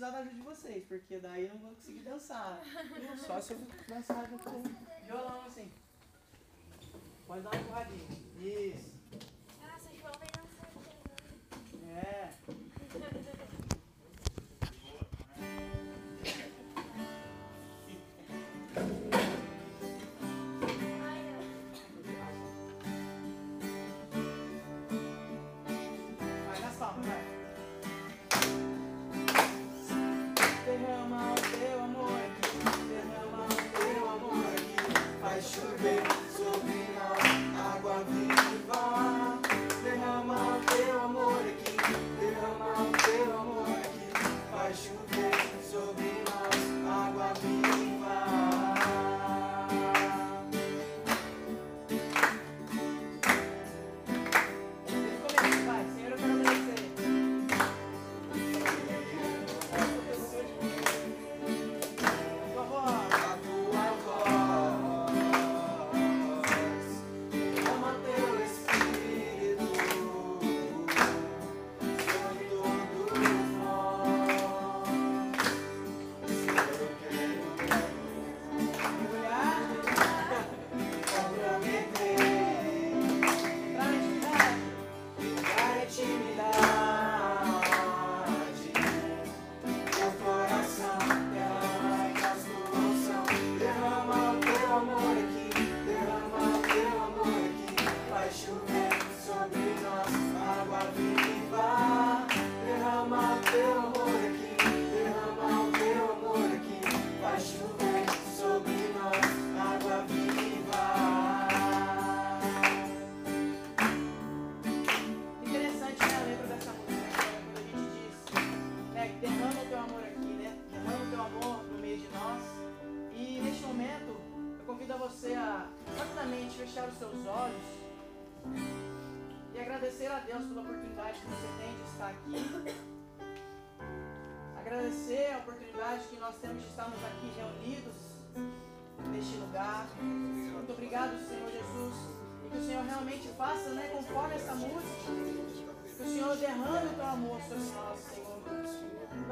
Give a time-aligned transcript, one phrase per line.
[0.00, 2.58] precisar da ajuda de vocês, porque daí eu não vou conseguir dançar.
[3.26, 4.38] Só se eu dançar com
[5.04, 5.70] violão assim.
[7.26, 8.08] Pode dar uma empurradinha.
[8.40, 8.94] Isso.
[9.60, 10.70] Nossa, João vai dançar.
[11.86, 12.39] É.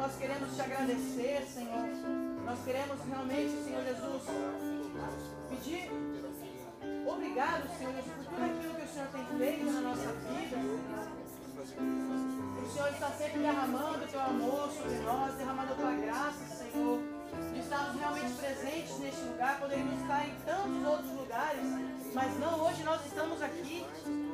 [0.09, 1.85] Nós queremos te agradecer, Senhor.
[2.47, 4.23] Nós queremos realmente, Senhor Jesus,
[5.51, 5.91] pedir
[7.07, 10.57] obrigado, Senhor Jesus, por tudo aquilo que o Senhor tem feito na nossa vida.
[12.57, 17.03] O Senhor está sempre derramando o teu amor sobre nós, derramando a tua graça, Senhor.
[17.53, 21.63] De estarmos realmente presentes neste lugar, poderíamos estar em tantos outros lugares,
[22.15, 23.85] mas não, hoje nós estamos aqui,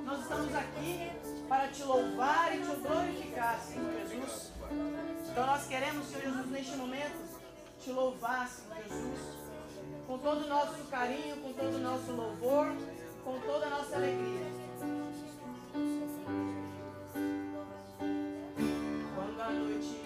[0.04, 1.10] nós estamos aqui
[1.48, 4.52] para te louvar e te glorificar, Senhor Jesus.
[5.34, 7.40] Então nós queremos, Senhor Jesus, neste momento,
[7.82, 9.36] te louvar, Senhor Jesus,
[10.06, 12.68] com todo o nosso carinho, com todo o nosso louvor,
[13.24, 14.46] com toda a nossa alegria.
[19.16, 20.03] Quando a noite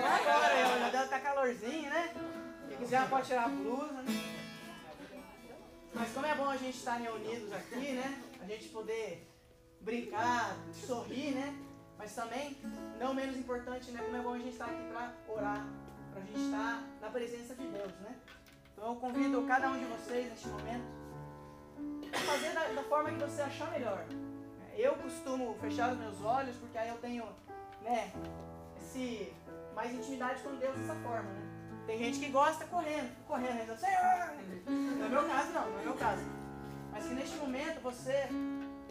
[0.00, 2.14] é, a gente tá agora, já deve estar calorzinho, né?
[2.68, 4.34] Quem quiser pode tirar a blusa, né?
[5.94, 8.22] Mas como é bom a gente estar reunidos aqui, né?
[8.42, 9.30] A gente poder
[9.80, 11.56] brincar, sorrir, né?
[11.96, 12.56] Mas também,
[12.98, 14.02] não menos importante, né?
[14.02, 15.66] Como é bom a gente estar aqui para orar,
[16.12, 18.16] para a gente estar na presença de Deus, né?
[18.72, 21.04] Então eu convido cada um de vocês neste momento
[22.12, 24.04] a fazer da, da forma que você achar melhor.
[24.76, 27.24] Eu costumo fechar os meus olhos porque aí eu tenho,
[27.82, 28.12] né,
[28.76, 29.32] esse
[29.74, 31.44] mais intimidade com Deus dessa forma, né?
[31.86, 34.34] Tem gente que gosta correndo, correndo, rezando, Senhor!
[34.66, 36.22] Não é meu caso não, não é meu caso.
[36.90, 38.28] Mas que neste momento você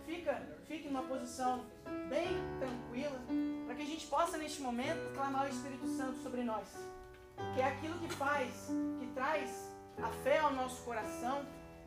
[0.05, 1.65] fica, fique numa posição
[2.09, 2.27] bem
[2.59, 3.19] tranquila,
[3.65, 6.67] para que a gente possa neste momento clamar o Espírito Santo sobre nós.
[7.55, 9.71] Que é aquilo que faz, que traz
[10.01, 11.45] a fé ao nosso coração,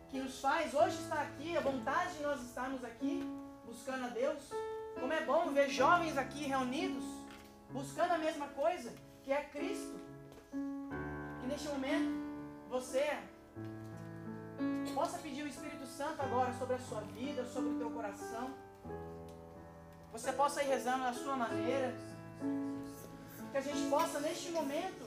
[0.09, 3.23] que nos faz hoje estar aqui, a vontade de nós estarmos aqui,
[3.65, 4.43] buscando a Deus.
[4.99, 7.05] Como é bom ver jovens aqui reunidos,
[7.77, 8.91] buscando a mesma coisa,
[9.23, 10.01] que é Cristo.
[11.41, 12.11] Que neste momento
[12.71, 13.19] você
[14.95, 18.51] possa pedir o Espírito Santo agora sobre a sua vida, sobre o teu coração.
[20.11, 21.95] Você possa ir rezando da sua maneira.
[23.53, 25.05] Que a gente possa neste momento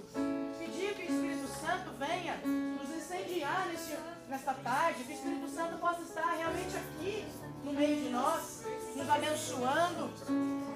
[0.59, 3.97] pedir que o Espírito Santo venha nos incendiar neste,
[4.27, 7.25] nesta tarde, que o Espírito Santo possa estar realmente aqui
[7.63, 8.63] no meio de nós,
[8.95, 10.68] nos abençoando,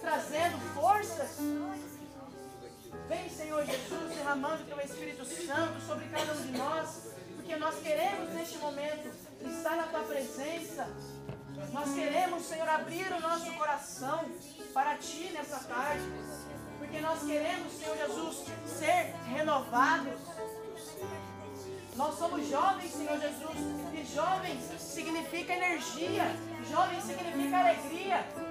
[0.00, 1.38] trazendo forças.
[3.08, 8.30] Vem, Senhor Jesus, derramando teu Espírito Santo sobre cada um de nós, porque nós queremos
[8.34, 10.88] neste momento estar na tua presença.
[11.72, 14.24] Nós queremos, Senhor, abrir o nosso coração
[14.72, 16.04] para ti nessa tarde,
[16.78, 20.20] porque nós queremos, Senhor Jesus, ser renovados.
[21.96, 23.58] Nós somos jovens, Senhor Jesus,
[23.92, 26.24] e jovens significa energia,
[26.70, 28.49] jovem significa alegria.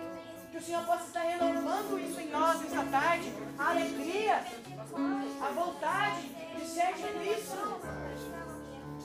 [0.60, 3.34] O Senhor possa estar renovando isso em nós nessa tarde.
[3.58, 4.44] A alegria,
[5.42, 7.80] a vontade de ser de Cristo.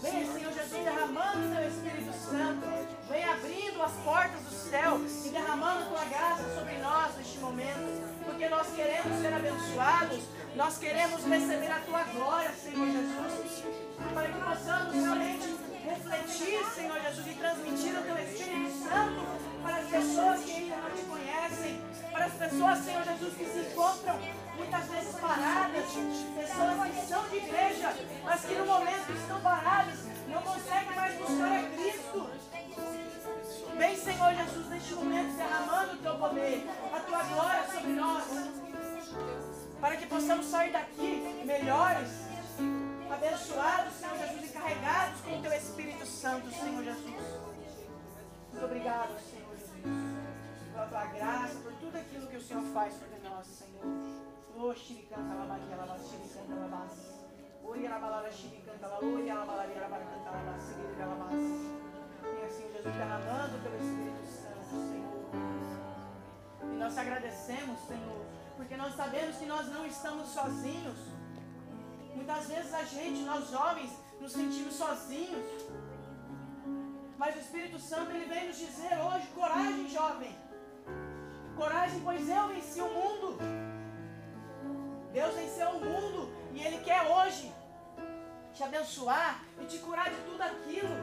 [0.02, 2.66] Venha, Senhor Jesus, derramando o teu Espírito Santo.
[3.08, 8.24] Venha abrindo as portas do céu e derramando tua graça sobre nós neste momento.
[8.24, 10.24] Porque nós queremos ser abençoados.
[10.56, 13.64] Nós queremos receber a tua glória, Senhor Jesus.
[14.12, 19.88] Para que possamos realmente refletir, Senhor Jesus, e transmitir o teu Espírito Santo para as
[19.88, 21.80] pessoas que ainda não te conhecem,
[22.12, 24.18] para as pessoas, Senhor Jesus, que se encontram
[24.56, 25.84] muitas vezes paradas,
[26.36, 31.52] pessoas que são de igreja, mas que no momento estão paradas, não conseguem mais buscar
[31.52, 32.30] a Cristo.
[33.76, 38.24] Vem, Senhor Jesus, neste momento derramando o teu poder, a tua glória sobre nós,
[39.80, 42.10] para que possamos sair daqui melhores,
[43.10, 47.24] abençoados, Senhor Jesus, e carregados com o Teu Espírito Santo, Senhor Jesus.
[48.52, 49.43] Muito obrigado, Senhor
[50.72, 53.84] pela Tua graça, por tudo aquilo que o Senhor faz sobre nós, Senhor.
[54.56, 55.60] Oh, xiricanta, labas,
[56.08, 57.14] xiricanta, labas.
[57.62, 61.34] Oi, alabalara, xiricanta, oi, alabalaria, labaracanta, labas, seguir, labas.
[61.34, 65.24] E assim, Jesus, derramando pelo Espírito Santo, Senhor.
[66.62, 68.26] E nós te agradecemos, Senhor,
[68.56, 70.98] porque nós sabemos que nós não estamos sozinhos.
[72.14, 75.44] Muitas vezes a gente, nós jovens, nos sentimos sozinhos.
[77.24, 80.36] Mas o Espírito Santo ele vem nos dizer hoje: coragem, jovem.
[81.56, 83.38] Coragem, pois eu venci o mundo.
[85.10, 87.50] Deus venceu o mundo e Ele quer hoje
[88.52, 90.96] te abençoar e te curar de tudo aquilo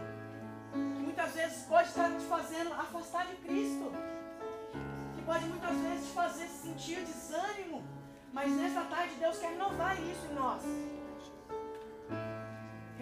[0.74, 3.92] que muitas vezes pode estar te fazendo afastar de Cristo.
[5.16, 7.84] Que pode muitas vezes te fazer sentir desânimo.
[8.32, 10.62] Mas nessa tarde Deus quer renovar isso em nós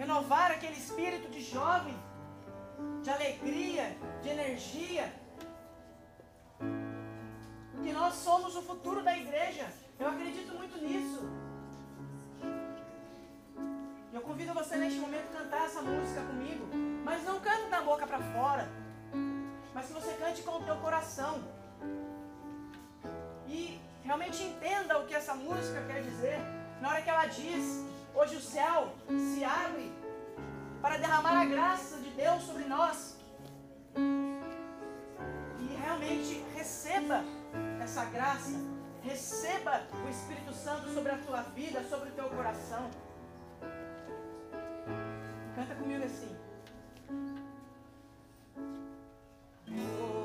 [0.00, 1.94] renovar aquele espírito de jovem,
[3.02, 5.12] de alegria, de energia.
[7.82, 9.66] Que nós somos o futuro da igreja.
[9.98, 11.22] Eu acredito muito nisso.
[14.12, 16.66] Eu convido você neste momento a cantar essa música comigo.
[17.04, 18.68] Mas não cante da boca para fora.
[19.74, 21.42] Mas que você cante com o teu coração.
[23.46, 26.38] E realmente entenda o que essa música quer dizer.
[26.80, 29.90] Na hora que ela diz Hoje o céu se abre
[30.82, 33.16] para derramar a graça de Deus sobre nós.
[35.58, 37.24] E realmente receba
[37.82, 38.58] essa graça.
[39.02, 42.90] Receba o Espírito Santo sobre a tua vida, sobre o teu coração.
[45.54, 46.36] Canta comigo assim.
[49.66, 50.19] Nós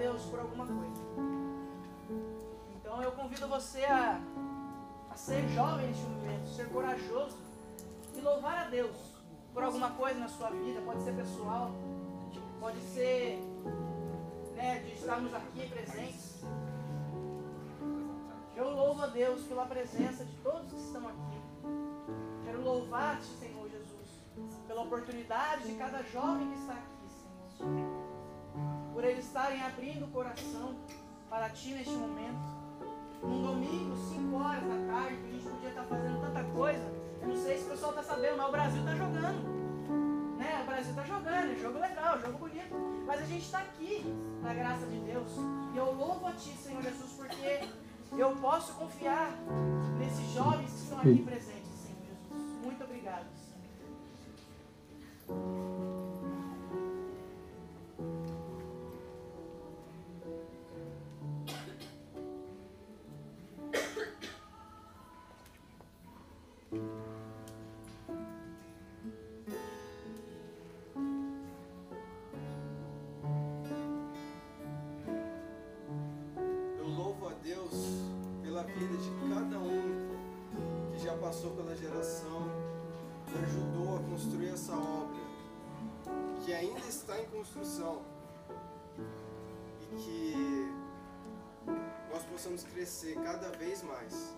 [0.00, 1.02] Deus por alguma coisa.
[2.74, 4.18] Então eu convido você a,
[5.10, 7.36] a ser jovem neste momento, ser corajoso
[8.16, 8.96] e louvar a Deus
[9.52, 11.70] por alguma coisa na sua vida, pode ser pessoal,
[12.58, 13.38] pode ser
[14.56, 16.44] né, de estarmos aqui presentes.
[18.56, 21.40] Eu louvo a Deus pela presença de todos que estão aqui.
[22.46, 24.08] Quero louvar-te, Senhor Jesus,
[24.66, 26.89] pela oportunidade de cada jovem que está aqui
[29.10, 30.74] eles estarem abrindo o coração
[31.28, 32.60] para ti neste momento.
[33.22, 36.92] Um domingo, 5 horas da tarde, que a gente podia estar fazendo tanta coisa.
[37.20, 39.60] Eu não sei se o pessoal está sabendo, mas o Brasil está jogando.
[40.38, 40.60] Né?
[40.62, 42.74] O Brasil está jogando, é jogo legal, é jogo bonito.
[43.06, 44.04] Mas a gente está aqui,
[44.42, 45.32] na graça de Deus.
[45.74, 47.68] E eu louvo a Ti, Senhor Jesus, porque
[48.16, 49.32] eu posso confiar
[49.98, 52.64] nesses jovens que estão aqui presentes, Senhor Jesus.
[52.64, 53.26] Muito obrigado,
[55.26, 55.89] Senhor.
[92.80, 94.29] crescer cada vez mais.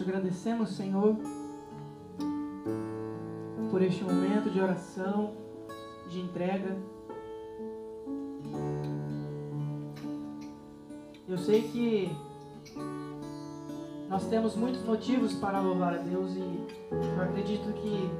[0.00, 1.14] Te agradecemos, Senhor,
[3.70, 5.34] por este momento de oração,
[6.08, 6.74] de entrega.
[11.28, 12.16] Eu sei que
[14.08, 18.10] nós temos muitos motivos para louvar a Deus e eu acredito que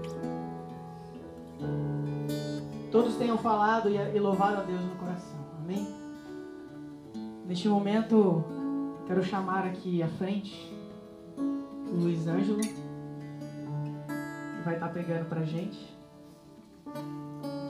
[2.92, 5.40] todos tenham falado e louvado a Deus no coração.
[5.62, 5.88] Amém?
[7.46, 8.44] Neste momento,
[9.06, 10.78] quero chamar aqui à frente
[12.00, 12.74] Luiz Ângelo, que
[14.64, 15.94] vai estar pregando pra gente.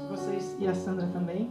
[0.09, 1.51] Vocês e a Sandra também.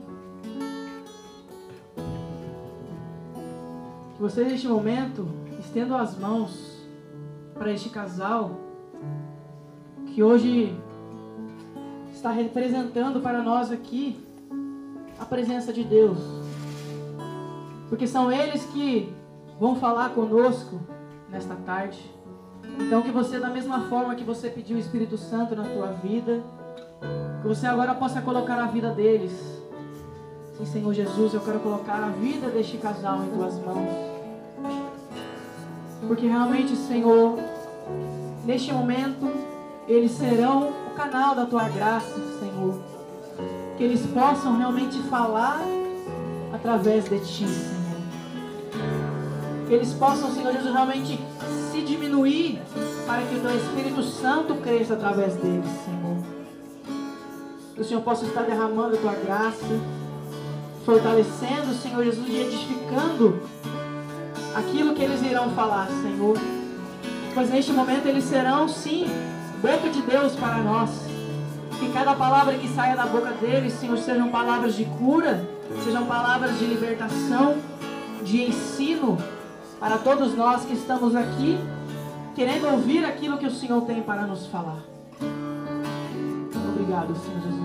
[4.16, 5.28] Que vocês neste momento
[5.60, 6.88] estendam as mãos
[7.54, 8.58] para este casal
[10.08, 10.74] que hoje
[12.14, 14.26] está representando para nós aqui
[15.20, 16.18] a presença de Deus.
[17.90, 19.14] Porque são eles que
[19.60, 20.80] vão falar conosco
[21.30, 22.19] nesta tarde.
[22.78, 26.42] Então que você da mesma forma que você pediu o Espírito Santo na tua vida,
[27.42, 29.32] que você agora possa colocar a vida deles.
[30.58, 34.10] Sim, Senhor Jesus, eu quero colocar a vida deste casal em tuas mãos.
[36.08, 37.38] Porque realmente, Senhor,
[38.46, 39.32] neste momento,
[39.88, 42.80] eles serão o canal da tua graça, Senhor.
[43.78, 45.62] Que eles possam realmente falar
[46.54, 47.80] através de ti, Senhor.
[49.68, 51.20] Que eles possam, Senhor Jesus, realmente
[51.90, 52.62] diminuir
[53.06, 56.18] para que o teu Espírito Santo cresça através deles, Senhor.
[57.74, 59.66] Que o Senhor possa estar derramando a tua graça,
[60.86, 63.42] fortalecendo, Senhor Jesus, e edificando
[64.56, 66.38] aquilo que eles irão falar, Senhor.
[67.34, 69.06] Pois neste momento eles serão, sim,
[69.62, 70.90] boca de Deus para nós.
[71.80, 75.48] Que cada palavra que saia da boca deles, Senhor, sejam palavras de cura,
[75.84, 77.56] sejam palavras de libertação,
[78.22, 79.18] de ensino
[79.80, 81.58] para todos nós que estamos aqui,
[82.36, 84.84] querendo ouvir aquilo que o Senhor tem para nos falar.
[86.72, 87.60] Obrigado, Senhor Jesus.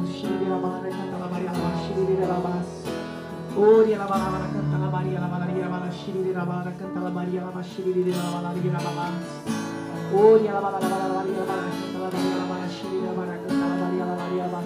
[3.56, 6.98] Ori la bala bala canta la Maria la bala la bala shiri la bala canta
[6.98, 9.06] la Maria la bala shiri la bala la bala
[10.12, 13.00] Ori la bala la bala la Maria la bala canta la Maria la bala shiri
[13.06, 14.58] la bala canta la Maria la Maria la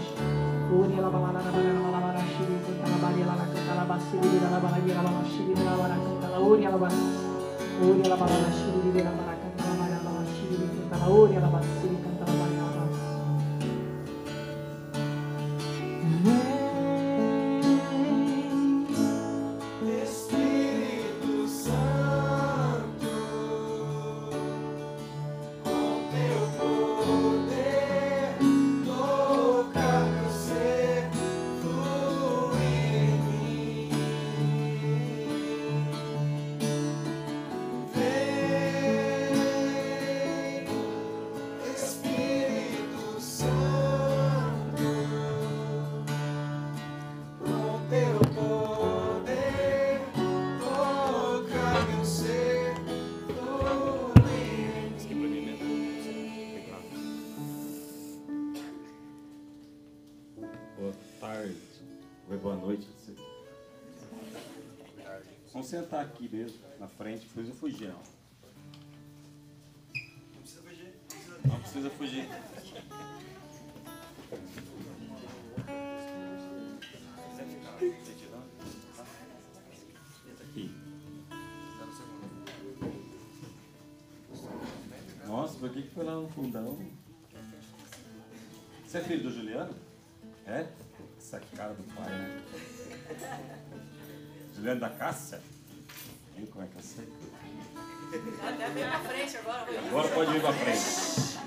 [0.72, 3.84] Ori la bala la bala la bala bala shiri canta la Maria la canta la
[3.84, 6.96] bala shiri la bala la bala shiri la bala canta la Ori la bala
[7.84, 9.37] Ori la bala la shiri
[11.08, 11.77] canta la Ori la
[66.98, 67.88] frente, eu fugir.
[67.88, 68.02] Não.
[70.34, 70.82] Não precisa fugir.
[71.46, 72.28] não precisa fugir.
[85.26, 86.78] Nossa, por que que foi lá no fundão?
[88.84, 89.74] Você é filho do Juliano?
[90.46, 90.66] É?
[91.16, 92.42] Essa cara do pai, né?
[94.56, 95.40] Juliano da Cássia?
[96.38, 97.08] Viu como é que eu sei?
[98.40, 99.66] Até pra frente agora.
[99.88, 101.38] Agora pode vir pra frente.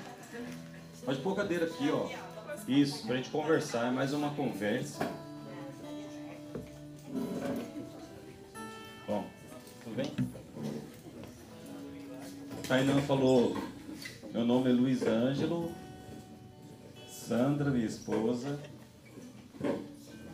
[1.06, 2.10] Pode pôr a cadeira aqui, ó.
[2.67, 3.88] Isso, pra gente conversar.
[3.88, 5.10] É mais uma conversa.
[9.08, 9.25] Bom,
[9.82, 10.12] tudo bem?
[12.67, 13.56] Tainan falou:
[14.34, 15.71] Meu nome é Luiz Ângelo.
[17.08, 18.60] Sandra, minha esposa.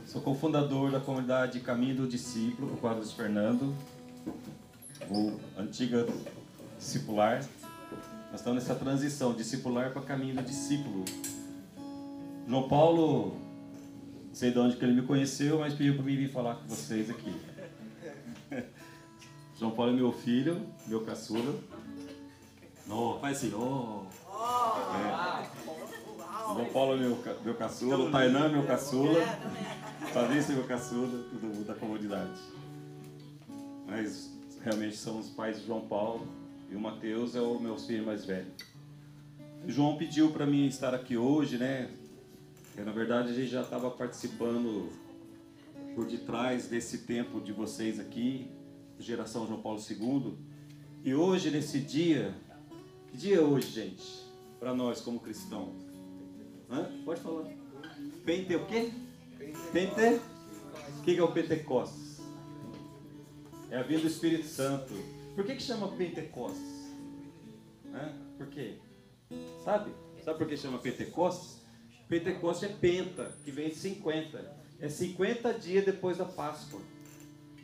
[0.08, 3.76] Sou cofundador da comunidade Caminho do Discípulo, o Quadros Fernando,
[5.10, 6.06] ou antiga
[6.78, 7.44] discipular.
[8.32, 11.06] Nós estamos nessa transição, discipular para caminho do discípulo.
[12.48, 13.38] João Paulo,
[14.28, 16.68] não sei de onde que ele me conheceu, mas pediu para mim vir falar com
[16.68, 17.36] vocês aqui.
[19.60, 21.56] João Paulo é meu filho, meu caçula.
[22.86, 24.04] Não, faz assim, ó.
[24.96, 25.48] É.
[26.54, 29.20] João Paulo é meu, meu caçula, o Tainan é meu caçula,
[30.14, 32.40] Fabrício é meu caçula, todo mundo da comunidade.
[33.88, 34.30] Mas
[34.62, 36.28] realmente são os pais de João Paulo.
[36.70, 38.52] e o Mateus é o meu filho mais velho.
[39.66, 41.90] O João pediu para mim estar aqui hoje, né?
[42.64, 44.92] Porque, na verdade a gente já estava participando
[45.96, 48.52] por detrás desse tempo de vocês aqui,
[49.00, 50.38] geração João Paulo II.
[51.04, 52.36] E hoje, nesse dia,
[53.10, 54.04] que dia é hoje, gente?
[54.60, 55.74] Para nós como cristãos?
[56.70, 56.92] Hã?
[57.06, 57.46] Pode falar.
[58.26, 58.92] Pente o quê?
[59.72, 60.22] Pente?
[61.00, 62.07] O que é o Pentecostes?
[63.70, 64.94] É a vinda do Espírito Santo.
[65.36, 66.88] Por que, que chama Pentecostes?
[68.38, 68.76] Por quê?
[69.64, 69.92] Sabe?
[70.24, 71.62] Sabe por que chama Pentecostes?
[72.08, 74.58] Pentecostes é penta, que vem de 50.
[74.80, 76.80] É 50 dias depois da Páscoa.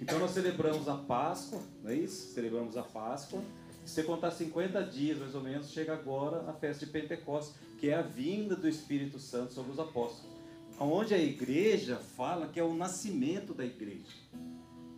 [0.01, 2.33] Então nós celebramos a Páscoa, não é isso?
[2.33, 3.41] Celebramos a Páscoa.
[3.85, 7.89] Se você contar 50 dias, mais ou menos, chega agora a festa de Pentecostes, que
[7.89, 10.33] é a vinda do Espírito Santo sobre os apóstolos.
[10.79, 14.17] Onde a igreja fala que é o nascimento da igreja.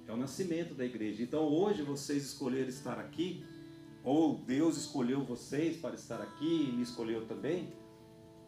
[0.08, 1.24] É o nascimento da igreja.
[1.24, 3.44] Então hoje vocês escolheram estar aqui,
[4.04, 7.74] ou Deus escolheu vocês para estar aqui e me escolheu também,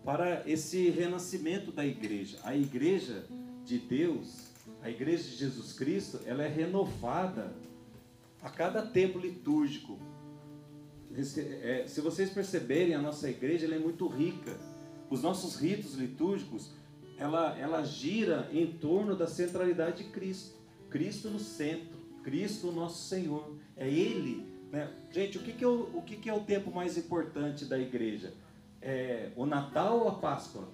[0.06, 2.40] para esse renascimento da igreja.
[2.44, 3.26] A igreja
[3.66, 7.54] de Deus, a igreja de Jesus Cristo, ela é renovada
[8.42, 9.98] a cada tempo litúrgico.
[11.64, 14.56] É, se vocês perceberem, a nossa igreja é muito rica.
[15.10, 16.72] Os nossos ritos litúrgicos,
[17.18, 20.57] ela, ela gira em torno da centralidade de Cristo.
[20.90, 23.56] Cristo no centro, Cristo nosso Senhor.
[23.76, 24.46] É Ele.
[24.72, 24.92] Né?
[25.12, 27.78] Gente, o, que, que, é o, o que, que é o tempo mais importante da
[27.78, 28.34] igreja?
[28.82, 30.68] É o Natal ou a Páscoa?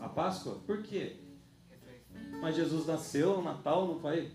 [0.00, 0.60] A Páscoa?
[0.66, 1.16] Por quê?
[2.40, 4.32] Mas Jesus nasceu no Natal, não foi?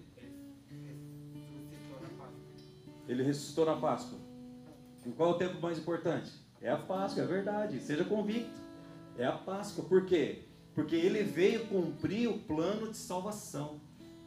[3.08, 4.18] Ele ressuscitou na Páscoa.
[5.06, 6.32] E qual é o tempo mais importante?
[6.62, 7.80] É a Páscoa, é verdade.
[7.80, 8.60] Seja convicto.
[9.18, 9.86] É a Páscoa.
[9.86, 10.44] Por quê?
[10.74, 13.80] Porque ele veio cumprir o plano de salvação.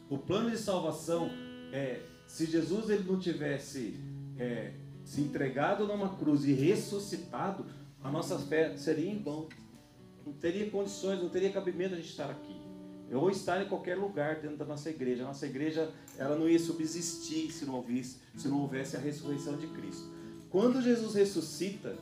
[0.09, 1.29] O plano de salvação,
[1.71, 3.99] é, se Jesus ele não tivesse
[4.37, 7.65] é, se entregado numa cruz e ressuscitado,
[8.03, 9.47] a nossa fé seria em vão.
[10.25, 12.55] Não teria condições, não teria cabimento a gente estar aqui.
[13.11, 15.23] Ou estar em qualquer lugar dentro da nossa igreja.
[15.23, 19.57] A nossa igreja ela não ia subsistir se não houvesse, se não houvesse a ressurreição
[19.57, 20.09] de Cristo.
[20.49, 21.97] Quando Jesus ressuscita,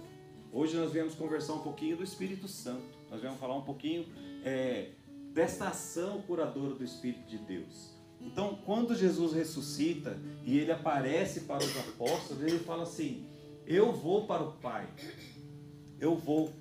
[0.52, 2.84] hoje nós viemos conversar um pouquinho do Espírito Santo.
[3.10, 4.06] Nós viemos falar um pouquinho
[4.44, 4.90] é,
[5.38, 7.96] desta ação curadora do Espírito de Deus.
[8.20, 13.28] Então, quando Jesus ressuscita e ele aparece para os apóstolos, ele fala assim:
[13.64, 14.88] Eu vou para o Pai,
[16.00, 16.52] eu vou,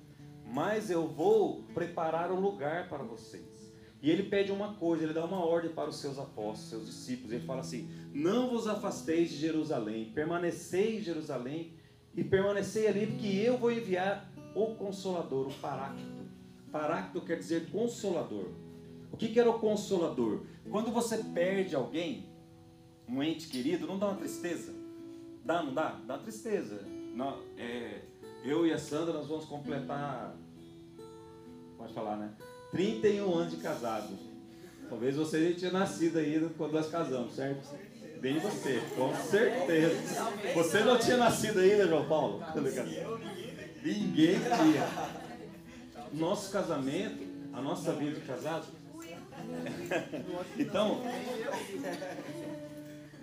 [0.45, 3.73] mas eu vou preparar um lugar para vocês.
[3.99, 7.31] E ele pede uma coisa, ele dá uma ordem para os seus apóstolos, seus discípulos.
[7.31, 11.73] Ele fala assim: Não vos afasteis de Jerusalém, permanecei em Jerusalém
[12.15, 16.27] e permanecei ali, porque eu vou enviar o Consolador, o Paráclito.
[16.71, 18.66] Paráclito quer dizer consolador.
[19.11, 20.41] O que, que era o consolador?
[20.69, 22.25] Quando você perde alguém,
[23.07, 24.73] um ente querido, não dá uma tristeza?
[25.43, 25.99] Dá, não dá?
[26.05, 26.81] Dá tristeza.
[27.15, 28.01] Não, é,
[28.43, 30.35] eu e a Sandra, nós vamos completar,
[31.77, 32.31] pode falar, né?
[32.71, 34.13] 31 anos de casado.
[34.89, 37.67] Talvez você já tinha nascido ainda quando nós casamos, certo?
[38.19, 40.31] Bem você, com certeza.
[40.55, 42.43] Você não tinha nascido ainda, João Paulo?
[43.83, 44.87] Ninguém tinha.
[46.13, 48.65] Nosso casamento, a nossa vida de casado.
[50.57, 51.01] Então,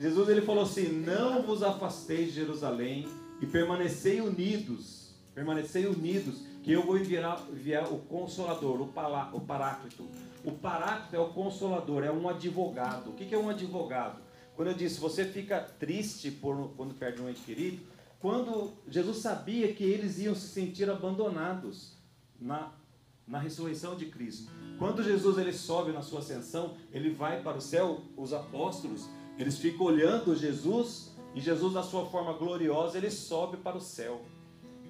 [0.01, 3.07] Jesus ele falou assim: Não vos afasteis de Jerusalém
[3.41, 9.41] e permanecei unidos, permanecei unidos, que eu vou enviar, enviar o Consolador, o, palá, o
[9.41, 10.09] Paráclito.
[10.45, 13.11] O Paráclito é o Consolador, é um advogado.
[13.11, 14.22] O que é um advogado?
[14.57, 17.83] Quando eu disse, você fica triste por, quando perde um ente querido,
[18.20, 21.97] quando Jesus sabia que eles iam se sentir abandonados
[22.41, 22.72] na,
[23.27, 24.51] na ressurreição de Cristo.
[24.79, 29.09] Quando Jesus ele sobe na sua ascensão, ele vai para o céu, os apóstolos,
[29.39, 34.22] eles ficam olhando Jesus e Jesus, na sua forma gloriosa, ele sobe para o céu.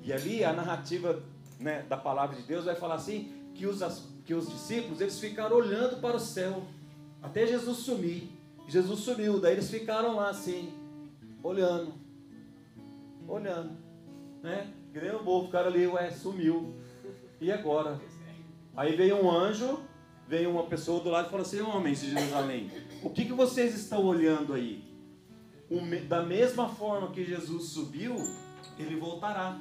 [0.02, 1.22] E ali a narrativa
[1.58, 3.80] né, da palavra de Deus vai falar assim: que os,
[4.24, 6.62] que os discípulos eles ficaram olhando para o céu
[7.22, 8.28] até Jesus sumir.
[8.68, 10.72] Jesus sumiu, daí eles ficaram lá assim,
[11.42, 11.92] olhando,
[13.28, 13.76] olhando,
[14.42, 14.72] né?
[14.92, 16.74] Que nem o povo, ficaram ali, ué, sumiu.
[17.40, 18.00] E agora?
[18.76, 19.80] Aí veio um anjo,
[20.28, 22.70] veio uma pessoa do lado e falou assim: Homens de Jerusalém,
[23.02, 24.82] o que, que vocês estão olhando aí?
[26.08, 28.14] da mesma forma que Jesus subiu,
[28.78, 29.58] ele voltará.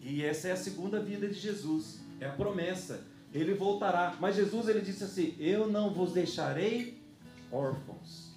[0.00, 3.04] E essa é a segunda vinda de Jesus, é a promessa.
[3.32, 4.16] Ele voltará.
[4.20, 7.00] Mas Jesus ele disse assim: Eu não vos deixarei
[7.50, 8.32] órfãos.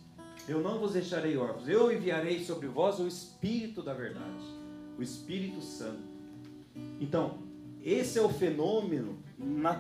[0.48, 1.68] Eu não vos deixarei órfãos.
[1.68, 4.46] Eu enviarei sobre vós o Espírito da verdade,
[4.98, 6.04] o Espírito Santo.
[7.00, 7.40] Então,
[7.84, 9.18] esse é o fenômeno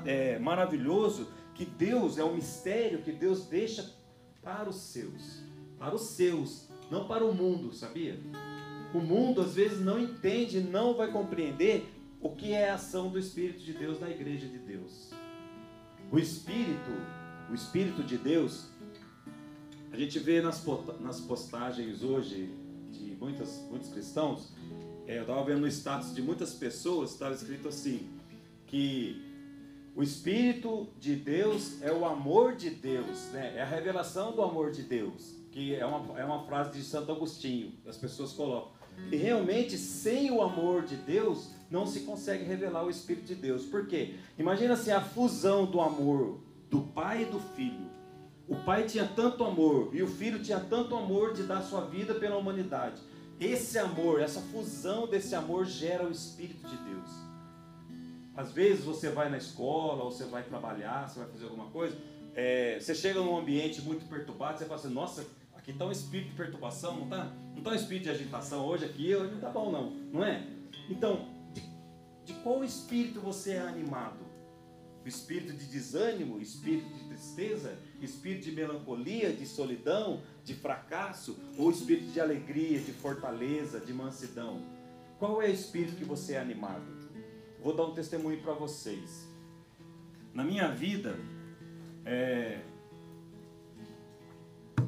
[0.05, 3.93] é, maravilhoso que Deus, é o mistério que Deus deixa
[4.41, 5.43] para os seus.
[5.77, 8.19] Para os seus, não para o mundo, sabia?
[8.97, 11.85] o mundo às vezes não entende, não vai compreender
[12.21, 15.11] o que é a ação do Espírito de Deus na igreja de Deus.
[16.11, 16.91] O Espírito,
[17.51, 18.69] o Espírito de Deus,
[19.91, 20.65] a gente vê nas,
[21.01, 22.49] nas postagens hoje
[22.89, 24.53] de muitas, muitos cristãos,
[25.07, 28.09] é, eu estava vendo no status de muitas pessoas, estava escrito assim,
[28.65, 29.24] que
[29.95, 33.53] o Espírito de Deus é o amor de Deus, né?
[33.55, 37.13] é a revelação do amor de Deus, que é uma, é uma frase de Santo
[37.13, 38.73] Agostinho, as pessoas colocam.
[39.09, 43.65] E realmente, sem o amor de Deus, não se consegue revelar o Espírito de Deus.
[43.65, 44.15] Por quê?
[44.37, 46.39] Imagina assim a fusão do amor
[46.69, 47.89] do pai e do filho.
[48.47, 52.13] O pai tinha tanto amor e o filho tinha tanto amor de dar sua vida
[52.15, 53.01] pela humanidade.
[53.39, 57.34] Esse amor, essa fusão desse amor gera o Espírito de Deus.
[58.35, 61.95] Às vezes você vai na escola, ou você vai trabalhar, você vai fazer alguma coisa,
[62.35, 65.25] é, você chega num ambiente muito perturbado, você fala assim, nossa,
[65.55, 67.25] aqui está um espírito de perturbação, não está?
[67.51, 70.45] Não está um espírito de agitação hoje aqui, hoje não está bom não, não é?
[70.89, 71.63] Então, de,
[72.25, 74.25] de qual espírito você é animado?
[75.03, 81.69] O espírito de desânimo, espírito de tristeza, espírito de melancolia, de solidão, de fracasso, ou
[81.69, 84.61] espírito de alegria, de fortaleza, de mansidão?
[85.19, 86.94] Qual é o espírito que você é animado?
[87.65, 89.27] Vou dar um testemunho para vocês.
[90.35, 91.17] Na minha vida,
[92.05, 92.59] é,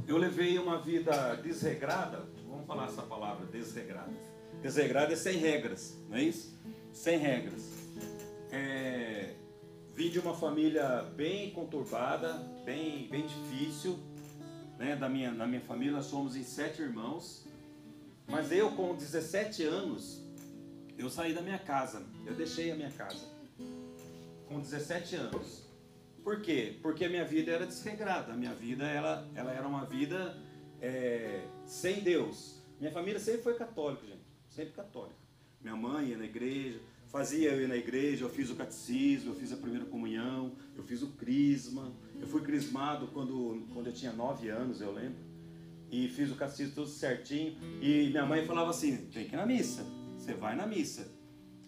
[0.08, 4.14] eu levei uma vida desregrada, vamos falar essa palavra, desregrada.
[4.62, 6.56] Desregrada é sem regras, não é isso?
[6.94, 7.68] Sem regras.
[8.52, 9.34] É,
[9.96, 12.32] vim de uma família bem conturbada,
[12.64, 13.98] bem, bem difícil.
[14.78, 14.96] Né?
[14.96, 17.48] Da minha, na minha família nós somos em sete irmãos.
[18.28, 20.24] Mas eu com 17 anos,
[20.96, 22.06] eu saí da minha casa.
[22.28, 23.26] Eu deixei a minha casa.
[24.48, 25.64] Com 17 anos.
[26.24, 26.78] Por quê?
[26.82, 28.34] Porque a minha vida era desregrada.
[28.34, 30.38] A minha vida ela, ela era uma vida
[30.82, 32.62] é, sem Deus.
[32.80, 34.26] Minha família sempre foi católica, gente.
[34.50, 35.16] Sempre católica.
[35.62, 39.36] Minha mãe ia na igreja, fazia eu ir na igreja, eu fiz o catecismo, eu
[39.36, 41.94] fiz a primeira comunhão, eu fiz o crisma.
[42.20, 45.26] Eu fui crismado quando, quando eu tinha nove anos, eu lembro.
[45.90, 47.58] E fiz o catecismo tudo certinho.
[47.82, 49.86] E minha mãe falava assim: tem que ir na missa.
[50.18, 51.17] Você vai na missa.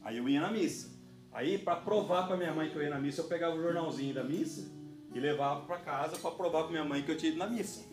[0.03, 0.97] Aí eu ia na missa.
[1.31, 4.13] Aí, para provar para minha mãe que eu ia na missa, eu pegava o jornalzinho
[4.13, 4.69] da missa
[5.13, 7.85] e levava para casa para provar para minha mãe que eu tinha ido na missa.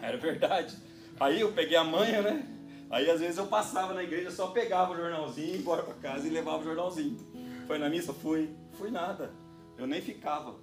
[0.00, 0.76] Era verdade.
[1.18, 2.46] Aí eu peguei a manha, né?
[2.90, 6.26] Aí às vezes eu passava na igreja, só pegava o jornalzinho, ia embora para casa
[6.26, 7.18] e levava o jornalzinho.
[7.66, 8.12] Foi na missa?
[8.12, 8.50] Fui.
[8.72, 9.32] Fui nada.
[9.78, 10.56] Eu nem ficava.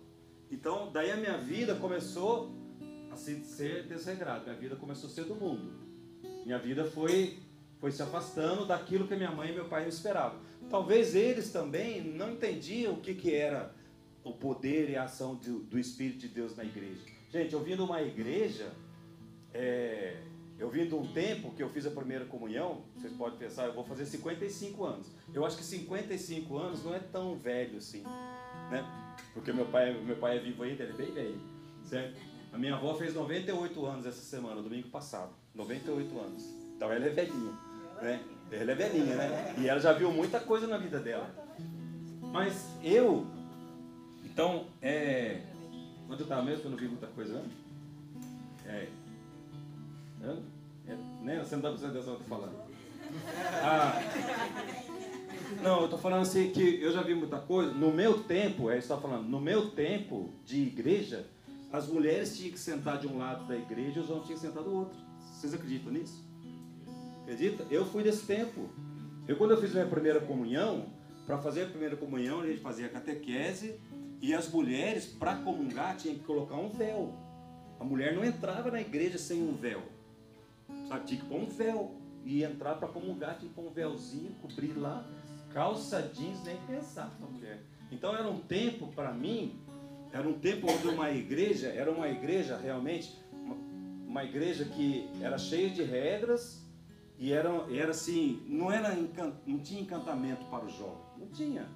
[0.52, 2.52] Então, daí a minha vida começou
[3.12, 4.44] a ser desregrada.
[4.44, 5.72] Minha vida começou a ser do mundo.
[6.46, 7.40] Minha vida foi,
[7.80, 10.40] foi se afastando daquilo que minha mãe e meu pai me esperavam.
[10.72, 13.76] Talvez eles também não entendiam o que, que era
[14.24, 17.02] o poder e a ação do, do Espírito de Deus na igreja.
[17.30, 18.72] Gente, eu vim de uma igreja,
[19.54, 20.16] é,
[20.58, 23.74] eu vim de um tempo que eu fiz a primeira comunhão, vocês podem pensar, eu
[23.74, 25.08] vou fazer 55 anos.
[25.34, 28.04] Eu acho que 55 anos não é tão velho assim,
[28.70, 28.86] né?
[29.34, 31.42] Porque meu pai, meu pai é vivo ainda, ele é bem velho,
[31.84, 32.18] certo?
[32.54, 35.34] A minha avó fez 98 anos essa semana, domingo passado.
[35.54, 36.46] 98 anos.
[36.76, 37.52] Então ela é velhinha,
[38.02, 38.24] né?
[38.52, 39.56] Ela é velhinha, né?
[39.58, 41.34] E ela já viu muita coisa na vida dela.
[42.22, 43.26] Mas eu,
[44.26, 45.42] então, é.
[46.08, 47.50] Quando eu estava mesmo, eu não vi muita coisa, né?
[48.66, 48.88] É.
[51.22, 51.40] né?
[51.40, 52.56] Você não dá pra atenção que eu tô falando.
[53.62, 53.94] Ah,
[55.62, 57.74] não, eu estou falando assim que eu já vi muita coisa.
[57.74, 61.26] No meu tempo, é que falando, no meu tempo de igreja,
[61.72, 64.46] as mulheres tinham que sentar de um lado da igreja e os homens tinham que
[64.46, 64.98] sentar do outro.
[65.34, 66.21] Vocês acreditam nisso?
[67.32, 67.66] Acredita?
[67.72, 68.70] Eu fui desse tempo.
[69.26, 70.88] Eu, quando eu fiz minha primeira comunhão,
[71.26, 73.80] para fazer a primeira comunhão, a gente fazia catequese
[74.22, 77.16] e as mulheres, para comungar, tinham que colocar um véu.
[77.80, 79.82] A mulher não entrava na igreja sem um véu.
[80.90, 81.06] Sabe?
[81.06, 81.96] Tinha que pôr um véu.
[82.26, 85.08] E entrar para comungar, tinha que pôr um véuzinho, cobrir lá.
[85.54, 87.62] Calça jeans, nem pensar para mulher.
[87.90, 89.58] Então era um tempo, para mim,
[90.12, 93.56] era um tempo onde uma igreja, era uma igreja realmente, uma,
[94.06, 96.61] uma igreja que era cheia de regras,
[97.22, 98.96] e era, era assim, não, era
[99.46, 101.06] não tinha encantamento para o jovem.
[101.20, 101.70] Não tinha.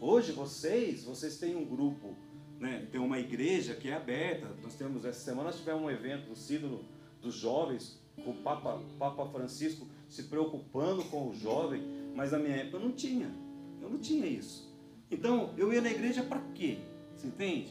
[0.00, 2.16] Hoje vocês, vocês têm um grupo,
[2.58, 4.48] né, tem uma igreja que é aberta.
[4.60, 6.84] Nós temos, essa semana nós tivemos um evento no Sínodo
[7.22, 11.84] dos Jovens, com o Papa, Papa Francisco se preocupando com o jovem,
[12.16, 13.32] mas na minha época não tinha.
[13.80, 14.68] Eu não tinha isso.
[15.08, 16.78] Então, eu ia na igreja para quê?
[17.14, 17.70] Você entende?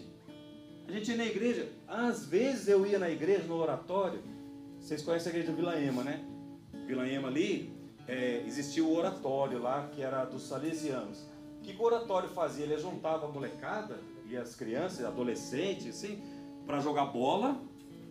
[0.88, 4.24] A gente ia na igreja, às vezes eu ia na igreja, no oratório.
[4.80, 6.39] Vocês conhecem a igreja do Vila Ema, né?
[6.90, 7.72] Vilanhema ali,
[8.08, 11.20] é, existia o oratório lá, que era dos salesianos.
[11.60, 12.66] O que o oratório fazia?
[12.66, 16.20] Ele juntava a molecada e as crianças, adolescentes, assim,
[16.66, 17.62] para jogar bola,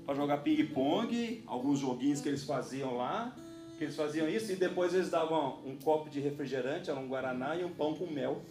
[0.07, 3.35] para jogar ping-pong, alguns joguinhos que eles faziam lá,
[3.77, 7.57] que eles faziam isso e depois eles davam um copo de refrigerante, era um guaraná
[7.57, 8.43] e um pão com mel.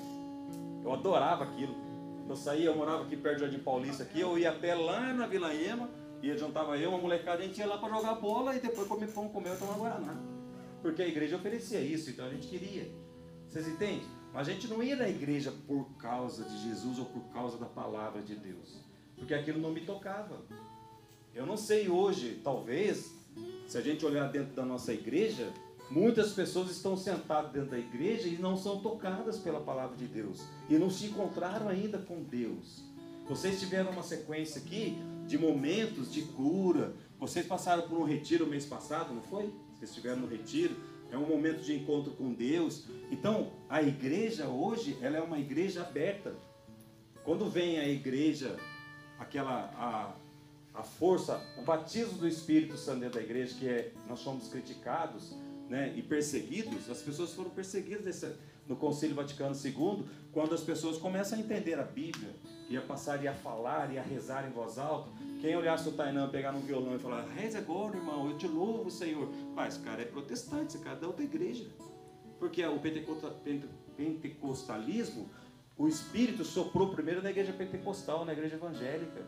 [0.84, 1.74] Eu adorava aquilo.
[2.28, 5.14] Eu saía, eu morava aqui perto do Jardim Paulista aqui, eu ia a pé lá
[5.14, 5.90] na Vila Ema,
[6.22, 9.12] e juntava eu, uma molecada, a gente ia lá para jogar bola e depois comer
[9.12, 10.16] pão com mel e tomar guaraná.
[10.82, 12.90] Porque a igreja oferecia isso, então a gente queria.
[13.48, 14.04] Vocês entendem?
[14.34, 17.66] Mas a gente não ia na igreja por causa de Jesus ou por causa da
[17.66, 18.78] palavra de Deus.
[19.16, 20.42] Porque aquilo não me tocava.
[21.34, 23.12] Eu não sei hoje, talvez,
[23.68, 25.52] se a gente olhar dentro da nossa igreja,
[25.90, 30.42] muitas pessoas estão sentadas dentro da igreja e não são tocadas pela palavra de Deus.
[30.70, 32.87] E não se encontraram ainda com Deus.
[33.28, 34.98] Vocês tiveram uma sequência aqui
[35.28, 36.94] de momentos de cura.
[37.20, 39.54] Vocês passaram por um retiro mês passado, não foi?
[39.76, 40.76] Vocês estiveram no retiro.
[41.12, 42.86] É um momento de encontro com Deus.
[43.12, 46.36] Então, a igreja hoje, ela é uma igreja aberta.
[47.26, 48.56] Quando vem a igreja,
[49.20, 49.74] aquela
[50.74, 54.48] a, a força, o batismo do Espírito Santo dentro da igreja, que é nós somos
[54.48, 55.36] criticados
[55.70, 58.34] né, e perseguidos, as pessoas foram perseguidas nesse,
[58.68, 60.06] no Concílio Vaticano II,
[60.38, 62.30] quando as pessoas começam a entender a Bíblia,
[62.70, 65.10] e a passar e a falar e a rezar em voz alta.
[65.42, 68.92] Quem olhasse o Tainã pegar no violão e falar, reze agora, irmão, eu te louvo,
[68.92, 69.28] Senhor.
[69.56, 71.66] Mas esse cara é protestante, esse cara é da outra igreja.
[72.38, 72.80] Porque o
[73.98, 75.28] pentecostalismo,
[75.76, 79.26] o Espírito soprou primeiro na igreja pentecostal, na igreja evangélica.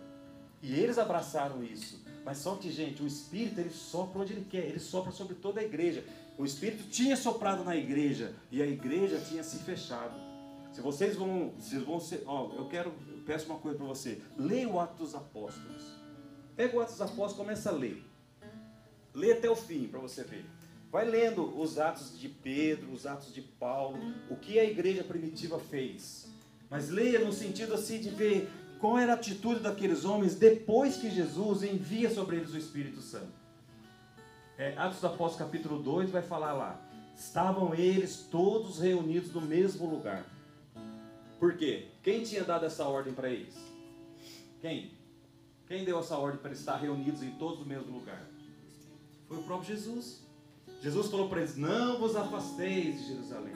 [0.61, 2.05] E eles abraçaram isso.
[2.23, 5.59] Mas só que, gente, o Espírito ele sopra onde ele quer, ele sopra sobre toda
[5.59, 6.03] a igreja.
[6.37, 10.28] O Espírito tinha soprado na igreja e a igreja tinha se fechado.
[10.79, 14.21] Se vocês vão, vocês vão ser, ó, eu quero, eu peço uma coisa para você.
[14.37, 15.83] Leia o Atos dos Apóstolos.
[16.55, 18.01] Pega o Atos dos Apóstolos, começa a ler.
[19.13, 20.45] Lê até o fim para você ver.
[20.89, 23.99] Vai lendo os Atos de Pedro, os Atos de Paulo,
[24.29, 26.29] o que a igreja primitiva fez.
[26.69, 28.49] Mas leia no sentido assim de ver
[28.79, 33.33] qual era a atitude daqueles homens depois que Jesus envia sobre eles o Espírito Santo.
[34.57, 36.79] É, Atos dos Apóstolos capítulo 2 vai falar lá.
[37.17, 40.38] Estavam eles todos reunidos no mesmo lugar.
[41.39, 41.87] Por quê?
[42.03, 43.55] Quem tinha dado essa ordem para eles?
[44.61, 44.91] Quem?
[45.67, 48.27] Quem deu essa ordem para estar reunidos em todos no mesmo lugar?
[49.27, 50.23] Foi o próprio Jesus.
[50.81, 53.53] Jesus falou para eles: Não vos afasteis de Jerusalém.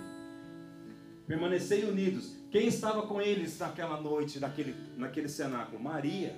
[1.28, 2.36] Permanecei unidos.
[2.52, 5.82] Quem estava com eles naquela noite, naquele, naquele cenáculo?
[5.82, 6.36] Maria,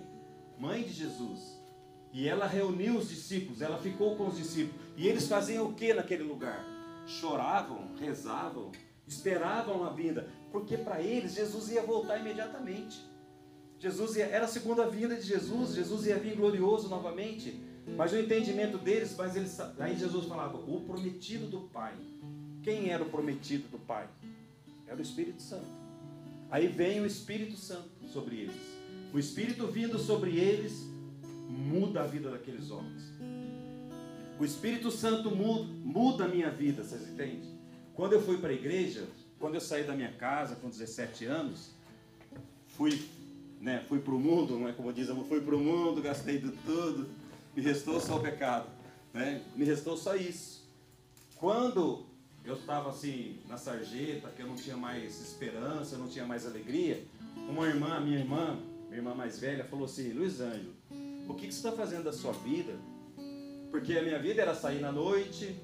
[0.57, 1.59] mãe de Jesus.
[2.13, 4.79] E ela reuniu os discípulos, ela ficou com os discípulos.
[4.95, 6.63] E eles faziam o que naquele lugar?
[7.05, 8.71] Choravam, rezavam,
[9.05, 10.29] esperavam a vinda.
[10.55, 12.97] Porque para eles Jesus ia voltar imediatamente.
[13.77, 17.59] Jesus ia, era a segunda vinda de Jesus, Jesus ia vir glorioso novamente.
[17.97, 21.93] Mas o entendimento deles, mas eles, aí Jesus falava, o prometido do Pai.
[22.63, 24.07] Quem era o prometido do Pai?
[24.87, 25.67] Era o Espírito Santo.
[26.49, 28.55] Aí vem o Espírito Santo sobre eles.
[29.13, 30.85] O Espírito vindo sobre eles
[31.49, 33.11] muda a vida daqueles homens.
[34.39, 37.41] O Espírito Santo muda, muda a minha vida, vocês entendem?
[37.93, 39.05] Quando eu fui para a igreja,
[39.39, 41.71] quando eu saí da minha casa com 17 anos,
[42.67, 43.07] fui,
[43.59, 46.51] né, fui para o mundo, não é como dizem, fui para o mundo, gastei de
[46.51, 47.09] tudo,
[47.55, 48.67] me restou só o pecado,
[49.13, 49.41] né?
[49.55, 50.63] me restou só isso.
[51.37, 52.05] Quando
[52.43, 56.45] eu estava assim na sarjeta, que eu não tinha mais esperança, eu não tinha mais
[56.45, 57.03] alegria,
[57.49, 60.73] uma irmã, minha irmã, minha irmã mais velha, falou assim: Luiz Ângelo,
[61.27, 62.73] o que, que você está fazendo da sua vida?
[63.71, 65.55] Porque a minha vida era sair na noite,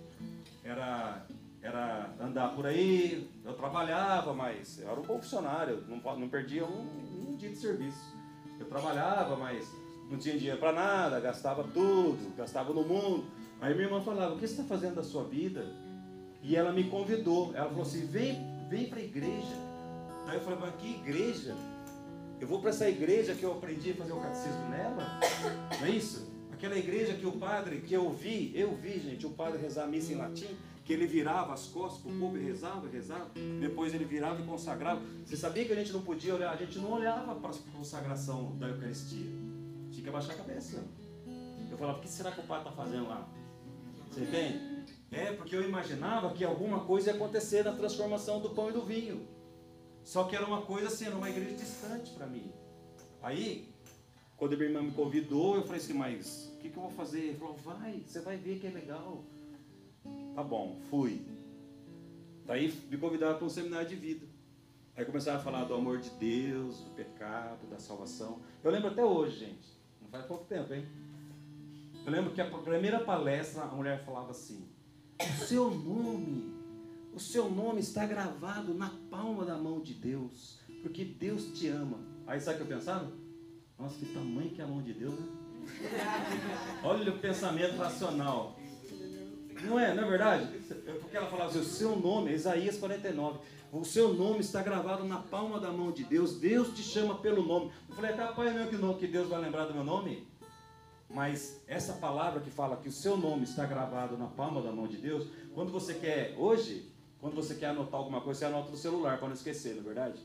[0.63, 1.25] era,
[1.61, 6.65] era andar por aí, eu trabalhava, mas eu era um bom funcionário, não, não perdia
[6.65, 8.15] um, um dia de serviço.
[8.59, 9.71] Eu trabalhava, mas
[10.09, 13.25] não tinha dinheiro para nada, gastava tudo, gastava no mundo.
[13.59, 15.65] Aí minha irmã falava: O que você está fazendo da sua vida?
[16.41, 17.51] E ela me convidou.
[17.55, 19.55] Ela falou assim: Vem, vem para a igreja.
[20.27, 21.55] Aí eu falei: Mas que igreja?
[22.39, 25.19] Eu vou para essa igreja que eu aprendi a fazer o catecismo nela?
[25.79, 26.27] Não é isso?
[26.51, 29.87] Aquela igreja que o padre, que eu vi, eu vi, gente, o padre rezar a
[29.87, 30.57] missa em latim,
[30.91, 33.31] que ele virava as costas para o povo e rezava, rezava,
[33.61, 35.01] depois ele virava e consagrava.
[35.25, 38.57] Você sabia que a gente não podia olhar, a gente não olhava para a consagração
[38.57, 39.31] da Eucaristia.
[39.89, 40.83] Tinha que abaixar a cabeça.
[41.69, 43.25] Eu falava, o que será que o padre está fazendo lá?
[44.09, 44.83] Você entende?
[45.09, 48.81] É, porque eu imaginava que alguma coisa ia acontecer na transformação do pão e do
[48.81, 49.25] vinho.
[50.03, 52.51] Só que era uma coisa assim, era uma igreja distante para mim.
[53.21, 53.73] Aí,
[54.35, 56.91] quando a minha irmã me convidou, eu falei assim, mas o que, que eu vou
[56.91, 57.19] fazer?
[57.19, 59.23] Ele falou, vai, você vai ver que é legal.
[60.35, 61.21] Tá bom, fui.
[62.45, 64.25] Daí me convidaram para um seminário de vida.
[64.95, 68.41] Aí começaram a falar do amor de Deus, do pecado, da salvação.
[68.63, 69.69] Eu lembro até hoje, gente.
[70.01, 70.85] Não faz pouco tempo, hein?
[72.05, 74.67] Eu lembro que a primeira palestra, a mulher falava assim:
[75.19, 76.61] O seu nome
[77.13, 81.99] o seu nome está gravado na palma da mão de Deus, porque Deus te ama.
[82.25, 83.11] Aí sabe o que eu pensava?
[83.77, 85.27] Nossa, que tamanho que é a mão de Deus, né?
[86.83, 88.57] Olha o pensamento racional.
[89.63, 90.47] Não é, não é verdade?
[90.99, 93.39] Porque ela falava assim, o seu nome, Isaías 49,
[93.71, 97.43] o seu nome está gravado na palma da mão de Deus, Deus te chama pelo
[97.43, 97.71] nome.
[97.87, 100.27] Eu falei, capaz mesmo que, não, que Deus vai lembrar do meu nome?
[101.09, 104.87] Mas essa palavra que fala que o seu nome está gravado na palma da mão
[104.87, 106.89] de Deus, quando você quer, hoje,
[107.19, 109.85] quando você quer anotar alguma coisa, você anota no celular para não esquecer, não é
[109.85, 110.19] verdade?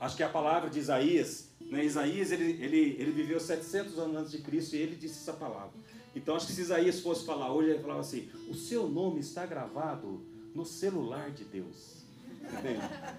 [0.00, 1.84] Acho que a palavra de Isaías, né?
[1.84, 5.72] Isaías ele, ele, ele viveu 700 anos antes de Cristo e ele disse essa palavra.
[6.16, 9.44] Então acho que se Isaías fosse falar hoje, ele falava assim: o seu nome está
[9.44, 10.22] gravado
[10.54, 11.96] no celular de Deus.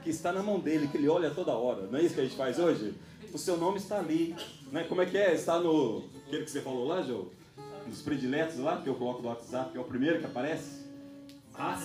[0.03, 1.85] Que está na mão dele, que ele olha toda hora.
[1.87, 2.95] Não é isso que a gente faz hoje?
[3.31, 4.35] O seu nome está ali.
[4.71, 4.83] Né?
[4.85, 5.33] Como é que é?
[5.35, 6.05] Está no.
[6.25, 7.27] Aquele que você falou lá, João?
[7.85, 10.87] Nos prediletos lá, que eu coloco no WhatsApp, que é o primeiro que aparece.
[11.53, 11.79] Ah,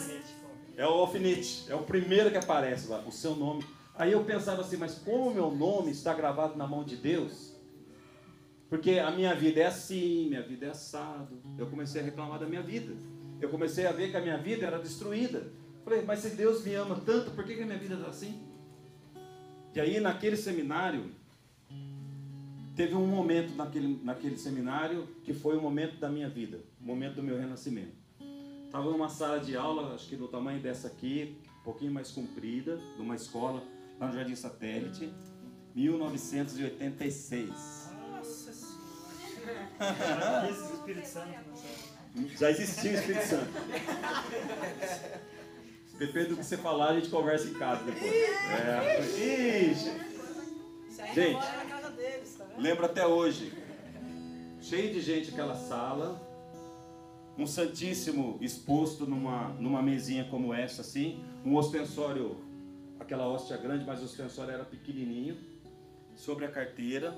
[0.76, 1.64] é o alfinete.
[1.68, 3.04] É o primeiro que aparece lá.
[3.06, 3.64] O seu nome.
[3.94, 7.51] Aí eu pensava assim, mas como o meu nome está gravado na mão de Deus?
[8.72, 11.36] Porque a minha vida é assim, minha vida é assado.
[11.58, 12.94] Eu comecei a reclamar da minha vida.
[13.38, 15.52] Eu comecei a ver que a minha vida era destruída.
[15.84, 18.40] Falei, mas se Deus me ama tanto, por que, que a minha vida está assim?
[19.74, 21.10] E aí naquele seminário,
[22.74, 27.16] teve um momento naquele, naquele seminário que foi o momento da minha vida, o momento
[27.16, 27.92] do meu renascimento.
[28.64, 32.78] Estava numa sala de aula, acho que do tamanho dessa aqui, um pouquinho mais comprida,
[32.96, 33.62] de uma escola
[34.00, 35.12] lá no Jardim Satélite,
[35.74, 37.81] 1986.
[39.78, 40.50] Nossa Senhora.
[40.50, 41.28] Esse Espírito Santo.
[42.38, 43.50] Já existia o Espírito Santo.
[45.98, 48.12] Depende do que você falar, a gente conversa em casa depois.
[48.12, 49.00] É.
[49.70, 49.92] Ixi,
[50.88, 51.32] Isso aí Gente.
[51.34, 52.60] mora na casa deles, tá vendo?
[52.60, 53.52] lembro até hoje.
[54.60, 56.20] Cheio de gente aquela sala.
[57.38, 61.24] Um Santíssimo exposto numa, numa mesinha como essa, assim.
[61.44, 62.36] Um ostensório,
[63.00, 65.36] aquela hóstia grande, mas o ostensório era pequenininho.
[66.14, 67.16] Sobre a carteira,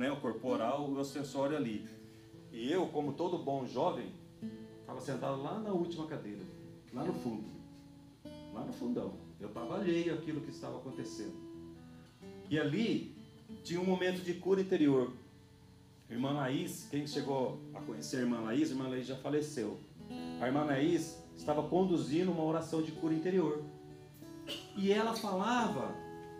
[0.00, 1.86] né, o corporal, o ostensório ali.
[2.50, 4.10] E eu, como todo bom jovem,
[4.80, 6.40] estava sentado lá na última cadeira,
[6.94, 7.44] lá no fundo.
[8.54, 9.12] Lá no fundão.
[9.38, 11.34] Eu estava alheio àquilo que estava acontecendo.
[12.48, 13.14] E ali
[13.62, 15.12] tinha um momento de cura interior.
[16.08, 19.78] Irmã Laís, quem chegou a conhecer a irmã Laís, a irmã Laís já faleceu.
[20.40, 23.62] A irmã Laís estava conduzindo uma oração de cura interior.
[24.76, 25.94] E ela falava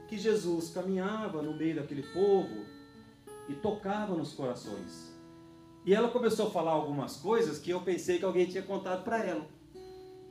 [0.08, 2.69] que Jesus caminhava no meio daquele povo
[3.50, 5.10] e tocava nos corações.
[5.84, 9.24] E ela começou a falar algumas coisas que eu pensei que alguém tinha contado para
[9.24, 9.46] ela,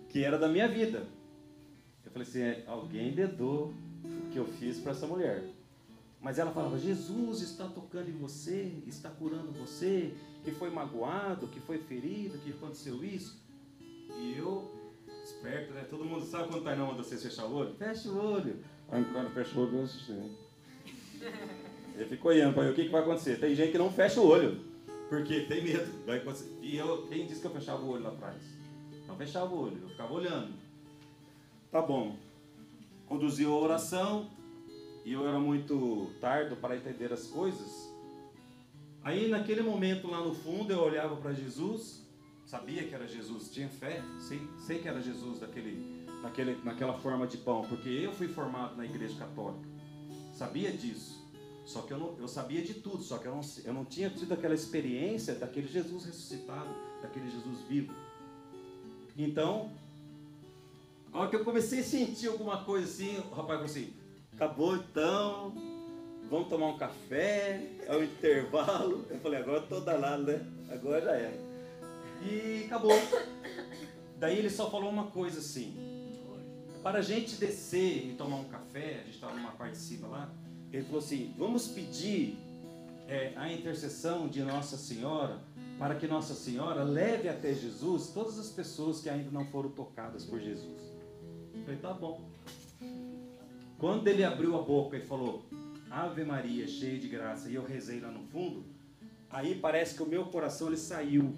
[0.07, 1.05] que era da minha vida.
[2.05, 5.43] Eu falei assim: "É, alguém dedou o que eu fiz para essa mulher.
[6.21, 10.13] Mas ela falava: Jesus está tocando em você, está curando você,
[10.43, 13.41] que foi magoado, que foi ferido, que aconteceu isso.
[14.17, 14.71] E eu,
[15.23, 15.85] esperto, né?
[15.89, 17.73] Todo mundo sabe quando tá não manda você fechar o olho?
[17.75, 18.63] Fecha o olho.
[18.87, 20.13] Quando fecha o olho, eu assisti.
[21.99, 23.37] Ele ficou olhando para ver o que, que vai acontecer.
[23.41, 24.61] Tem gente que não fecha o olho,
[25.09, 25.91] porque tem medo.
[26.05, 26.23] Vai.
[26.61, 28.41] E eu, quem disse que eu fechava o olho lá atrás?
[29.05, 30.53] Não fechava o olho, eu ficava olhando.
[31.69, 32.15] Tá bom.
[33.05, 34.29] Conduziu a oração,
[35.03, 37.93] e eu era muito tardo para entender as coisas.
[39.03, 42.07] Aí naquele momento lá no fundo eu olhava para Jesus,
[42.45, 47.27] sabia que era Jesus, tinha fé, sei, sei que era Jesus daquele, naquele, naquela forma
[47.27, 49.67] de pão, porque eu fui formado na igreja católica,
[50.33, 51.18] sabia disso.
[51.69, 54.09] Só que eu, não, eu sabia de tudo, só que eu não, eu não tinha
[54.09, 56.67] tido aquela experiência daquele Jesus ressuscitado,
[56.99, 57.93] daquele Jesus vivo.
[59.15, 59.71] Então,
[61.13, 63.93] a hora que eu comecei a sentir alguma coisa assim, o rapaz falou assim:
[64.33, 65.53] acabou então,
[66.27, 69.05] vamos tomar um café, é o intervalo.
[69.07, 70.43] Eu falei: agora tô danado, né?
[70.71, 71.39] Agora já era.
[72.23, 72.99] E acabou.
[74.17, 75.77] Daí ele só falou uma coisa assim:
[76.81, 80.07] para a gente descer e tomar um café, a gente estava numa parte de cima
[80.07, 80.33] lá.
[80.71, 82.37] Ele falou assim: vamos pedir
[83.07, 85.39] é, a intercessão de Nossa Senhora
[85.77, 90.25] para que Nossa Senhora leve até Jesus todas as pessoas que ainda não foram tocadas
[90.25, 90.81] por Jesus.
[91.53, 92.21] Eu falei: tá bom.
[93.77, 95.45] Quando ele abriu a boca e falou
[95.89, 98.63] Ave Maria, cheia de graça, e eu rezei lá no fundo,
[99.29, 101.33] aí parece que o meu coração ele saiu.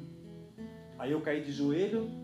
[0.98, 2.21] Aí eu caí de joelho.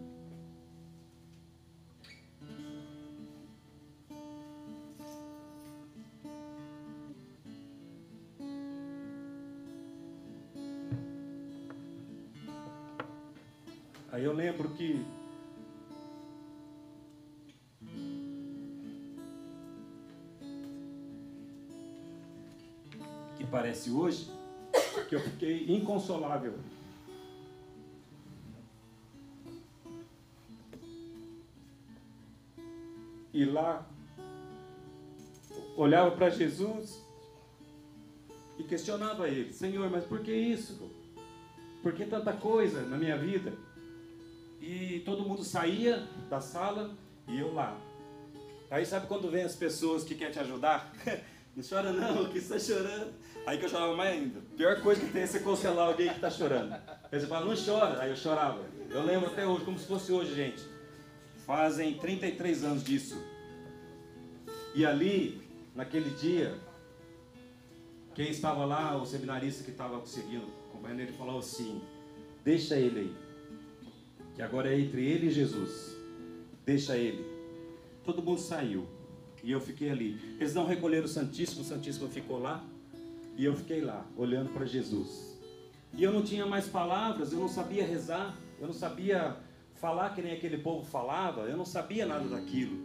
[14.58, 15.06] Aí eu lembro que
[23.38, 24.32] que parece hoje,
[25.08, 26.56] que eu fiquei inconsolável.
[33.32, 33.88] E lá
[35.76, 37.00] olhava para Jesus
[38.58, 40.92] e questionava ele: Senhor, mas por que isso?
[41.84, 43.67] Por que tanta coisa na minha vida?
[44.70, 46.94] E todo mundo saía da sala
[47.26, 47.80] e eu lá.
[48.70, 50.92] Aí sabe quando vem as pessoas que querem te ajudar?
[51.56, 53.14] Não chora não, que está chorando.
[53.46, 54.42] Aí que eu chorava mais ainda.
[54.56, 56.74] Pior coisa que tem é você consolar alguém que está chorando.
[56.74, 58.00] Aí você fala, não chora.
[58.00, 58.64] Aí eu chorava.
[58.92, 60.62] Eu lembro até hoje, como se fosse hoje, gente.
[61.48, 63.20] Fazem 33 anos disso.
[64.76, 65.42] E ali,
[65.74, 66.54] naquele dia,
[68.14, 71.82] quem estava lá, o seminarista que estava conseguindo, acompanhando ele, falou assim:
[72.44, 73.27] Deixa ele aí.
[74.38, 75.98] Que agora é entre ele e Jesus.
[76.64, 77.26] Deixa ele.
[78.04, 78.86] Todo mundo saiu.
[79.44, 80.20] E eu fiquei ali.
[80.40, 82.64] Eles não recolheram o Santíssimo, o Santíssimo ficou lá.
[83.36, 85.40] E eu fiquei lá, olhando para Jesus.
[85.92, 89.38] E eu não tinha mais palavras, eu não sabia rezar, eu não sabia
[89.74, 92.78] falar que nem aquele povo falava, eu não sabia nada daquilo.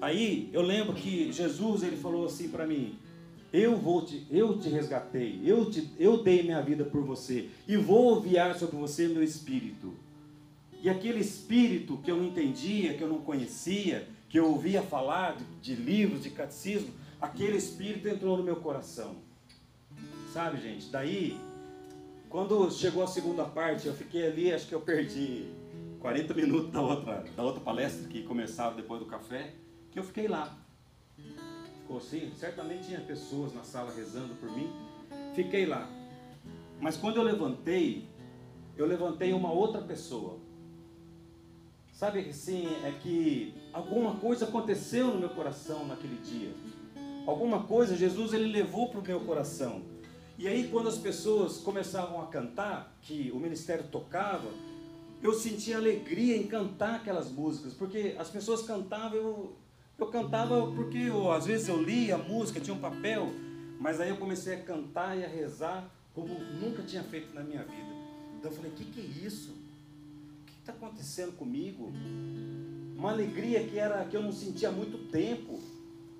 [0.00, 2.98] Aí eu lembro que Jesus ele falou assim para mim:
[3.52, 7.76] Eu vou te, eu te resgatei, eu te, eu dei minha vida por você e
[7.76, 9.94] vou enviar sobre você meu espírito.
[10.82, 15.36] E aquele espírito que eu não entendia, que eu não conhecia, que eu ouvia falar
[15.60, 19.16] de, livros, de catecismo, aquele espírito entrou no meu coração.
[20.32, 20.88] Sabe, gente?
[20.88, 21.38] Daí,
[22.30, 25.46] quando chegou a segunda parte, eu fiquei ali, acho que eu perdi
[26.00, 29.52] 40 minutos da outra, da outra palestra que começava depois do café,
[29.90, 30.56] que eu fiquei lá.
[31.80, 34.72] Ficou assim, certamente tinha pessoas na sala rezando por mim.
[35.34, 35.90] Fiquei lá.
[36.80, 38.08] Mas quando eu levantei,
[38.76, 40.38] eu levantei uma outra pessoa.
[42.00, 46.50] Sabe assim, é que alguma coisa aconteceu no meu coração naquele dia.
[47.26, 49.82] Alguma coisa Jesus ele levou para o meu coração.
[50.38, 54.48] E aí quando as pessoas começavam a cantar, que o ministério tocava,
[55.22, 59.56] eu sentia alegria em cantar aquelas músicas, porque as pessoas cantavam, eu,
[59.98, 63.28] eu cantava porque eu, às vezes eu lia a música, tinha um papel,
[63.78, 66.32] mas aí eu comecei a cantar e a rezar como
[66.62, 67.92] nunca tinha feito na minha vida.
[68.38, 69.59] Então eu falei, o que, que é isso?
[70.70, 71.92] Está acontecendo comigo?
[72.96, 75.58] Uma alegria que era que eu não sentia há muito tempo.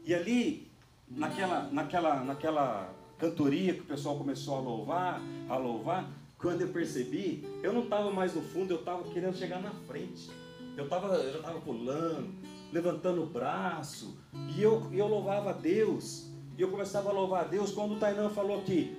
[0.05, 0.69] E ali,
[1.09, 7.47] naquela, naquela, naquela cantoria que o pessoal começou a louvar, a louvar, quando eu percebi,
[7.63, 10.29] eu não estava mais no fundo, eu estava querendo chegar na frente.
[10.77, 12.35] Eu, tava, eu estava pulando,
[12.73, 14.19] levantando o braço,
[14.57, 16.29] e eu, eu louvava a Deus.
[16.59, 18.97] E eu começava a louvar a Deus quando o Tainã falou aqui,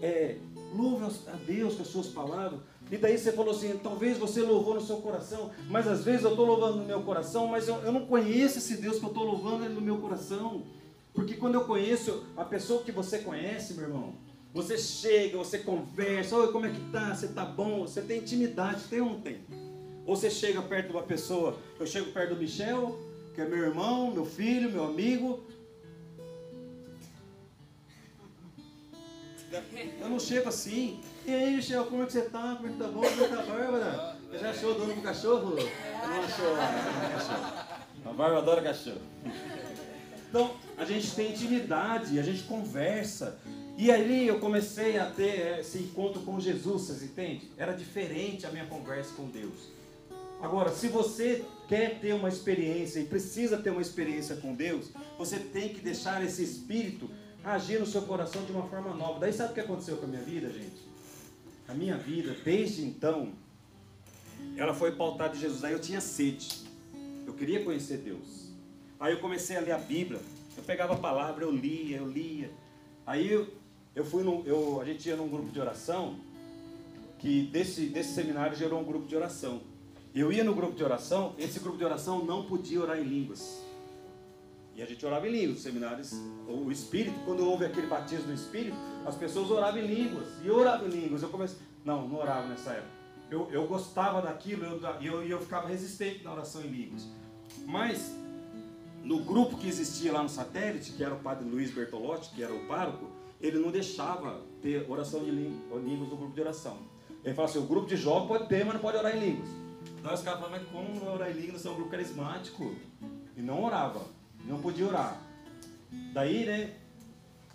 [0.00, 0.38] é,
[0.74, 2.60] louve a Deus com as suas palavras.
[2.90, 6.30] E daí você falou assim, talvez você louvou no seu coração, mas às vezes eu
[6.30, 9.24] estou louvando no meu coração, mas eu, eu não conheço esse Deus que eu estou
[9.24, 10.62] louvando no meu coração.
[11.12, 14.14] Porque quando eu conheço a pessoa que você conhece, meu irmão,
[14.52, 17.14] você chega, você conversa, oi, como é que tá?
[17.14, 17.80] Você tá bom?
[17.82, 19.40] Você tem intimidade, tem ou não tem?
[20.06, 22.98] Ou você chega perto de uma pessoa, eu chego perto do Michel,
[23.34, 25.44] que é meu irmão, meu filho, meu amigo.
[30.00, 31.00] Eu não chego assim.
[31.28, 32.54] E aí, Michel, como é que você tá?
[32.56, 33.02] Como é que tá bom?
[33.02, 34.16] Como é que tá a Bárbara?
[34.30, 35.56] Você já achou o dono do cachorro?
[35.56, 39.02] Não achou a A Bárbara adora cachorro.
[40.26, 43.38] Então, a gente tem intimidade, a gente conversa.
[43.76, 47.42] E ali eu comecei a ter esse encontro com Jesus, vocês entendem?
[47.58, 49.68] Era diferente a minha conversa com Deus.
[50.40, 54.86] Agora, se você quer ter uma experiência e precisa ter uma experiência com Deus,
[55.18, 57.10] você tem que deixar esse espírito
[57.44, 59.20] agir no seu coração de uma forma nova.
[59.20, 60.87] Daí sabe o que aconteceu com a minha vida, gente?
[61.68, 63.34] A minha vida, desde então,
[64.56, 65.62] ela foi pautada de Jesus.
[65.64, 66.66] Aí eu tinha sede.
[67.26, 68.48] Eu queria conhecer Deus.
[68.98, 70.18] Aí eu comecei a ler a Bíblia.
[70.56, 72.50] Eu pegava a palavra, eu lia, eu lia.
[73.06, 73.46] Aí eu,
[73.94, 76.18] eu fui no, eu, a gente ia num grupo de oração
[77.18, 79.60] que desse, desse seminário gerou um grupo de oração.
[80.14, 83.62] Eu ia no grupo de oração, esse grupo de oração não podia orar em línguas.
[84.78, 86.12] E a gente orava em línguas, os seminários,
[86.46, 90.28] o Espírito, quando houve aquele batismo do Espírito, as pessoas oravam em línguas.
[90.40, 91.20] E eu orava em línguas.
[91.20, 92.92] Eu comecei, não, não orava nessa época.
[93.28, 97.08] Eu, eu gostava daquilo eu, eu, eu ficava resistente na oração em línguas.
[97.66, 98.14] Mas
[99.02, 102.54] no grupo que existia lá no satélite, que era o padre Luiz Bertolotti, que era
[102.54, 103.10] o pároco,
[103.40, 106.78] ele não deixava ter oração de línguas no grupo de oração.
[107.24, 109.48] Ele falava assim, o grupo de jovens pode ter, mas não pode orar em línguas.
[109.98, 111.62] Então os caras falavam, mas como orar em línguas?
[111.62, 112.76] São um grupo carismático.
[113.36, 115.20] E não orava, não podia orar.
[116.12, 116.74] Daí, né,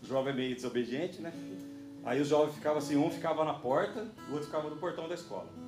[0.01, 1.33] o jovem é meio desobediente, né?
[2.03, 5.15] Aí os jovens ficavam assim, um ficava na porta, o outro ficava no portão da
[5.15, 5.63] escola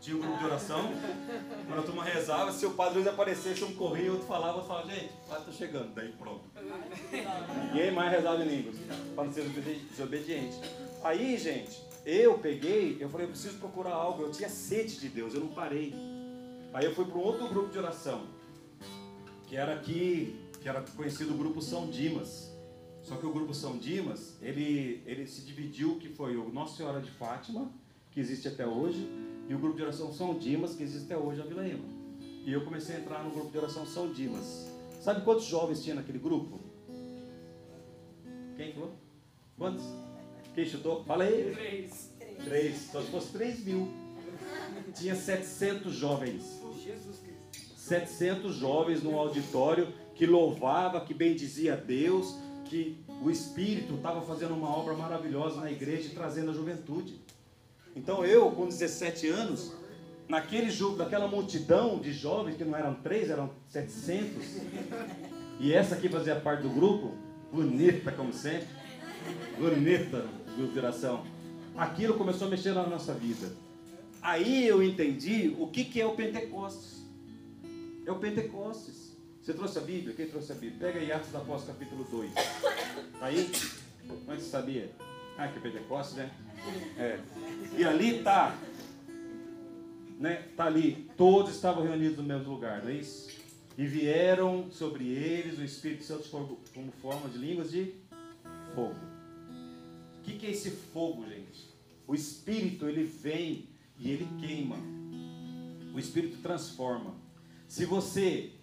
[0.00, 0.90] tinha um grupo de oração.
[1.66, 4.90] Quando a turma rezava, se o padre Luiz aparecesse, um corria, outro falava, outro falava,
[4.90, 6.44] gente, o padre está chegando, daí pronto.
[7.66, 8.76] Ninguém mais rezava em línguas,
[9.14, 9.44] para não ser
[9.90, 10.58] desobediente.
[11.04, 15.34] Aí, gente, eu peguei, eu falei, eu preciso procurar algo, eu tinha sede de Deus,
[15.34, 15.94] eu não parei.
[16.72, 18.26] Aí eu fui para um outro grupo de oração,
[19.46, 22.50] que era aqui, que era conhecido o grupo São Dimas.
[23.02, 27.00] Só que o grupo São Dimas, ele, ele se dividiu, que foi o Nossa Senhora
[27.00, 27.72] de Fátima,
[28.10, 29.08] que existe até hoje,
[29.48, 31.84] E o grupo de oração São Dimas, que existe até hoje, a Vila Ema.
[32.46, 34.68] E eu comecei a entrar no grupo de oração São Dimas.
[35.00, 36.60] Sabe quantos jovens tinha naquele grupo?
[38.56, 38.92] Quem falou?
[39.58, 39.84] Quantos?
[40.54, 41.02] Quem chutou?
[41.04, 41.52] Fala aí.
[41.52, 42.12] Três.
[42.44, 42.76] Três.
[42.92, 43.88] Só se fosse 3 mil.
[44.94, 46.60] Tinha 700 jovens.
[46.84, 47.40] Jesus Cristo.
[47.76, 54.68] 700 jovens num auditório que louvava, que bendizia Deus, que o Espírito estava fazendo uma
[54.68, 57.18] obra maravilhosa na igreja e trazendo a juventude.
[57.96, 59.72] Então eu, com 17 anos,
[60.28, 64.60] naquele jogo, daquela multidão de jovens, que não eram três, eram 700,
[65.58, 67.14] e essa aqui fazia parte do grupo,
[67.50, 68.68] bonita como sempre,
[69.58, 71.24] bonita de oração.
[71.74, 73.50] Aquilo começou a mexer na nossa vida.
[74.20, 77.06] Aí eu entendi o que, que é o Pentecostes.
[78.04, 79.09] É o Pentecostes.
[79.42, 80.14] Você trouxe a Bíblia?
[80.14, 80.92] Quem trouxe a Bíblia?
[80.92, 82.32] Pega aí Atos da Apóstolo capítulo 2.
[82.34, 83.46] Tá aí?
[83.46, 84.90] Que você sabia?
[85.38, 86.30] Ah, que é Pentecostes, né?
[86.98, 87.18] É.
[87.76, 88.58] E ali tá,
[90.18, 90.48] né?
[90.54, 91.10] Tá ali.
[91.16, 93.30] Todos estavam reunidos no mesmo lugar, não é isso?
[93.78, 97.94] E vieram sobre eles o Espírito Santo como forma de línguas de
[98.74, 98.94] fogo.
[100.18, 101.70] O que, que é esse fogo, gente?
[102.06, 104.76] O Espírito, ele vem e ele queima.
[105.94, 107.14] O Espírito transforma.
[107.66, 108.59] Se você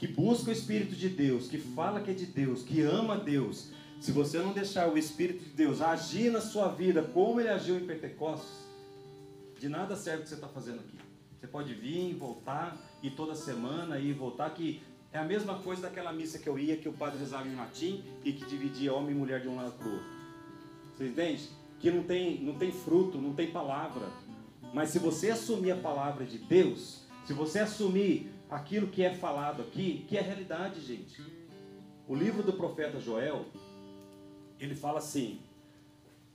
[0.00, 3.68] que busca o Espírito de Deus, que fala que é de Deus, que ama Deus,
[4.00, 7.76] se você não deixar o Espírito de Deus agir na sua vida como ele agiu
[7.76, 8.48] em Pentecostes,
[9.58, 10.96] de nada serve o que você está fazendo aqui.
[11.38, 14.82] Você pode vir, voltar, e toda semana e voltar, que
[15.12, 18.02] é a mesma coisa daquela missa que eu ia, que o padre rezava em latim
[18.24, 20.08] e que dividia homem e mulher de um lado para o outro.
[20.96, 21.46] Você entende?
[21.78, 24.08] Que não tem, não tem fruto, não tem palavra.
[24.72, 29.62] Mas se você assumir a palavra de Deus, se você assumir aquilo que é falado
[29.62, 31.22] aqui, que é realidade, gente.
[32.08, 33.46] O livro do profeta Joel,
[34.58, 35.40] ele fala assim: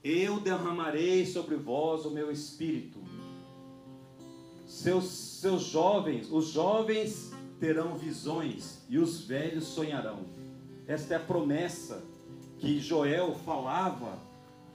[0.04, 3.00] Eu derramarei sobre vós o meu espírito.
[4.66, 10.26] Seus, seus jovens, os jovens terão visões e os velhos sonharão.
[10.88, 12.04] Esta é a promessa
[12.60, 14.20] que Joel falava.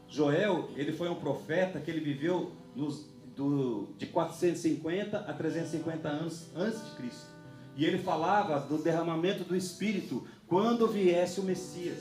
[0.09, 3.07] Joel, ele foi um profeta que ele viveu nos,
[3.41, 7.31] do, de 450 a 350 anos antes de Cristo.
[7.75, 11.99] E ele falava do derramamento do Espírito quando viesse o Messias.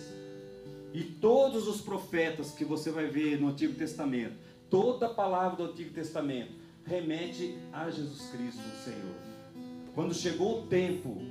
[0.94, 4.36] E todos os profetas que você vai ver no Antigo Testamento,
[4.70, 6.52] toda a palavra do Antigo Testamento
[6.84, 9.16] remete a Jesus Cristo, o Senhor.
[9.96, 11.22] Quando chegou o tempo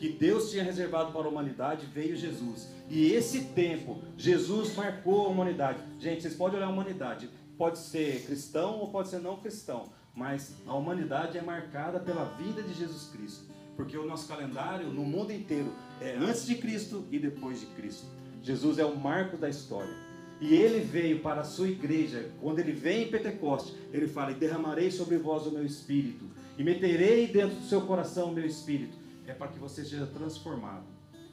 [0.00, 2.68] que Deus tinha reservado para a humanidade, veio Jesus.
[2.90, 5.78] E esse tempo, Jesus marcou a humanidade.
[6.00, 7.30] Gente, vocês podem olhar a humanidade.
[7.56, 9.84] Pode ser cristão ou pode ser não cristão.
[10.14, 13.44] Mas a humanidade é marcada pela vida de Jesus Cristo.
[13.76, 18.06] Porque o nosso calendário no mundo inteiro é antes de Cristo e depois de Cristo.
[18.42, 19.94] Jesus é o marco da história.
[20.40, 24.34] E ele veio para a sua igreja, quando ele vem em Pentecostes, ele fala: E
[24.34, 26.26] derramarei sobre vós o meu espírito,
[26.58, 28.96] e meterei dentro do seu coração o meu espírito.
[29.26, 30.84] É para que você seja transformado.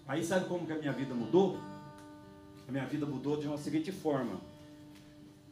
[0.08, 1.58] Aí sabe como que a minha vida mudou?
[2.68, 4.40] A minha vida mudou de uma seguinte forma.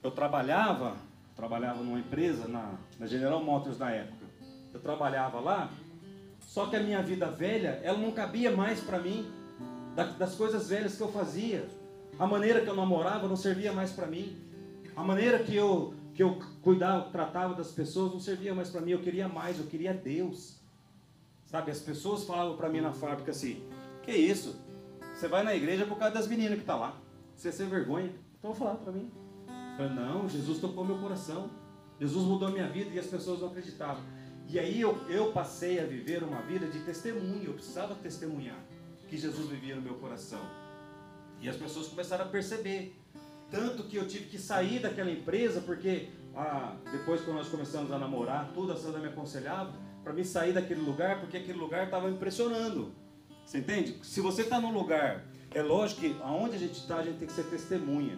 [0.04, 0.96] Eu trabalhava,
[1.36, 4.26] trabalhava numa empresa, na, na General Motors na época.
[4.74, 5.70] Eu trabalhava lá,
[6.40, 9.32] só que a minha vida velha, ela não cabia mais para mim
[10.18, 11.68] das coisas velhas que eu fazia.
[12.18, 14.36] A maneira que eu namorava não servia mais para mim.
[14.96, 18.92] A maneira que eu que eu cuidava, tratava das pessoas não servia mais para mim.
[18.92, 20.60] Eu queria mais, eu queria Deus.
[21.46, 23.64] Sabe, as pessoas falavam para mim na fábrica assim:
[24.04, 24.60] "Que isso?
[25.14, 26.98] Você vai na igreja por causa das meninas que tá lá.
[27.36, 29.10] Você é sem vergonha?" Então falar para mim.
[29.96, 31.50] Não, Jesus tocou meu coração.
[32.00, 34.04] Jesus mudou minha vida e as pessoas não acreditavam.
[34.48, 37.44] E aí eu, eu passei a viver uma vida de testemunho.
[37.44, 38.60] Eu precisava testemunhar
[39.08, 40.42] que Jesus vivia no meu coração.
[41.40, 42.96] E as pessoas começaram a perceber.
[43.50, 48.00] Tanto que eu tive que sair daquela empresa, porque ah, depois que nós começamos a
[48.00, 52.08] namorar, tudo a Sandra me aconselhava para mim sair daquele lugar, porque aquele lugar estava
[52.08, 52.94] me impressionando.
[53.46, 54.00] Você entende?
[54.04, 57.28] Se você está num lugar, é lógico que aonde a gente está, a gente tem
[57.28, 58.18] que ser testemunha.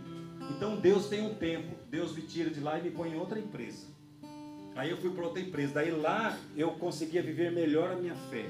[0.51, 3.39] Então Deus tem um tempo, Deus me tira de lá e me põe em outra
[3.39, 3.87] empresa.
[4.75, 8.49] Aí eu fui para outra empresa, daí lá eu conseguia viver melhor a minha fé.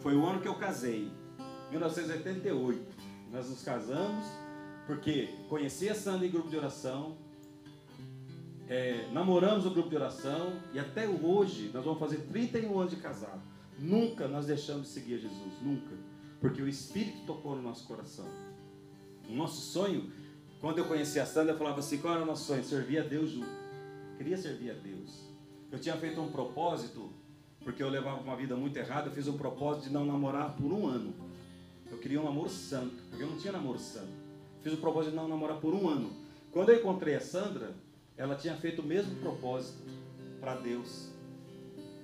[0.00, 1.10] Foi o ano que eu casei.
[1.70, 2.80] 1988.
[3.30, 4.24] Nós nos casamos
[4.86, 7.16] porque conheci a Sandra em grupo de oração,
[8.68, 13.00] é, namoramos o grupo de oração e até hoje nós vamos fazer 31 anos de
[13.00, 13.40] casado.
[13.78, 15.94] Nunca nós deixamos de seguir Jesus, nunca.
[16.40, 18.26] Porque o Espírito tocou no nosso coração.
[19.28, 20.10] O nosso sonho,
[20.62, 22.62] quando eu conheci a Sandra, eu falava assim: qual era o nosso sonho?
[22.62, 23.50] Servir a Deus junto.
[24.16, 25.28] Queria servir a Deus.
[25.72, 27.12] Eu tinha feito um propósito,
[27.64, 30.72] porque eu levava uma vida muito errada, eu fiz um propósito de não namorar por
[30.72, 31.12] um ano.
[31.90, 34.12] Eu queria um namoro santo, porque eu não tinha namoro santo.
[34.62, 36.12] Fiz o propósito de não namorar por um ano.
[36.52, 37.74] Quando eu encontrei a Sandra,
[38.16, 39.82] ela tinha feito o mesmo propósito.
[40.40, 41.10] para Deus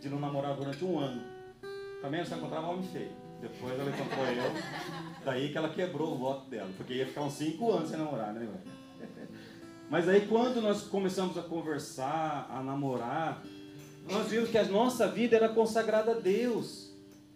[0.00, 1.22] de não namorar durante um ano.
[2.02, 3.27] Também só encontrava homem feio.
[3.40, 4.52] Depois ela encontrou eu,
[5.24, 8.32] daí que ela quebrou o voto dela, porque ia ficar uns cinco anos sem namorar,
[8.32, 8.48] né?
[9.88, 13.42] Mas aí quando nós começamos a conversar, a namorar,
[14.10, 16.90] nós vimos que a nossa vida era consagrada a Deus.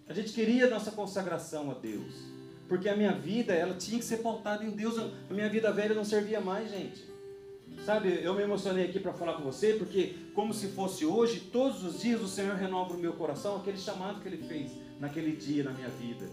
[0.08, 2.32] A gente queria a nossa consagração a Deus.
[2.68, 4.98] Porque a minha vida, ela tinha que ser pautada em Deus.
[4.98, 7.04] A minha vida velha não servia mais, gente.
[7.84, 11.82] Sabe, eu me emocionei aqui para falar com você, porque como se fosse hoje, todos
[11.84, 15.64] os dias o Senhor renova o meu coração, aquele chamado que Ele fez naquele dia
[15.64, 16.24] na minha vida,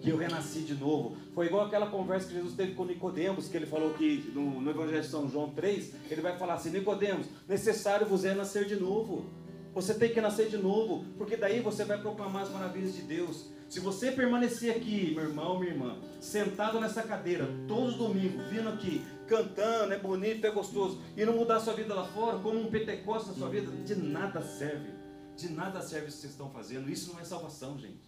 [0.00, 1.16] que eu renasci de novo.
[1.32, 4.68] Foi igual aquela conversa que Jesus teve com Nicodemos, que ele falou que no, no
[4.68, 8.74] Evangelho de São João 3, ele vai falar assim, Nicodemos, necessário vos é nascer de
[8.74, 9.26] novo.
[9.74, 13.46] Você tem que nascer de novo, porque daí você vai proclamar as maravilhas de Deus.
[13.68, 18.68] Se você permanecer aqui, meu irmão, minha irmã, sentado nessa cadeira, todos os domingos, vindo
[18.70, 22.70] aqui, cantando, é bonito, é gostoso, e não mudar sua vida lá fora, como um
[22.70, 24.96] pentecostes na sua vida, de nada serve.
[25.36, 26.90] De nada serve isso que vocês estão fazendo.
[26.90, 28.00] Isso não é salvação, gente.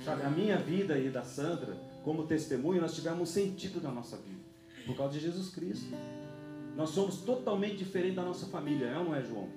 [0.00, 4.40] Sabe, a minha vida e da Sandra, como testemunho, nós tivemos sentido na nossa vida.
[4.86, 5.94] Por causa de Jesus Cristo.
[6.76, 9.48] Nós somos totalmente diferentes da nossa família, é ou não é, João?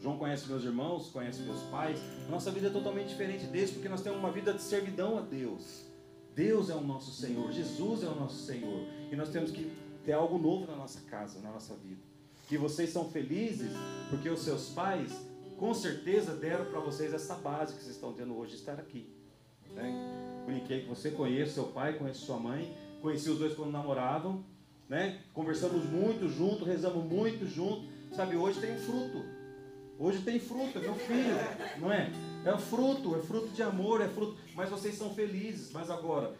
[0.00, 2.00] João conhece meus irmãos, conhece meus pais.
[2.28, 5.84] Nossa vida é totalmente diferente deles, porque nós temos uma vida de servidão a Deus.
[6.34, 8.80] Deus é o nosso Senhor, Jesus é o nosso Senhor.
[9.12, 9.70] E nós temos que
[10.04, 12.00] ter algo novo na nossa casa, na nossa vida.
[12.48, 13.70] Que vocês são felizes
[14.10, 15.12] porque os seus pais,
[15.56, 19.06] com certeza, deram para vocês essa base que vocês estão tendo hoje, estar aqui.
[19.74, 20.42] Né?
[20.46, 24.44] Brinquei que você conhece seu pai, conhece sua mãe, conheci os dois quando namoravam,
[24.88, 25.20] né?
[25.32, 27.86] Conversamos muito junto, rezamos muito junto.
[28.14, 29.24] Sabe, hoje tem fruto.
[29.98, 31.34] Hoje tem fruto, é meu filho,
[31.78, 32.10] não é?
[32.44, 34.36] É fruto, é fruto de amor, é fruto.
[34.54, 35.70] Mas vocês são felizes.
[35.72, 36.34] Mas agora,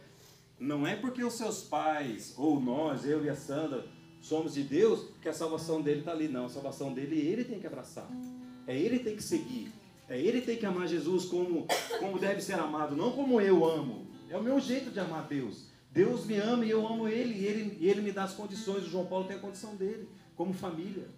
[0.59, 3.87] não é porque os seus pais, ou nós, eu e a Sandra,
[4.21, 6.29] somos de Deus, que a salvação dele está ali.
[6.29, 8.09] Não, a salvação dele ele tem que abraçar.
[8.67, 9.73] É ele tem que seguir.
[10.13, 11.67] É ele tem que amar Jesus como,
[11.99, 14.07] como deve ser amado, não como eu amo.
[14.29, 15.69] É o meu jeito de amar Deus.
[15.91, 18.85] Deus me ama e eu amo Ele, e Ele, e ele me dá as condições.
[18.85, 20.07] O João Paulo tem a condição dele,
[20.37, 21.09] como família.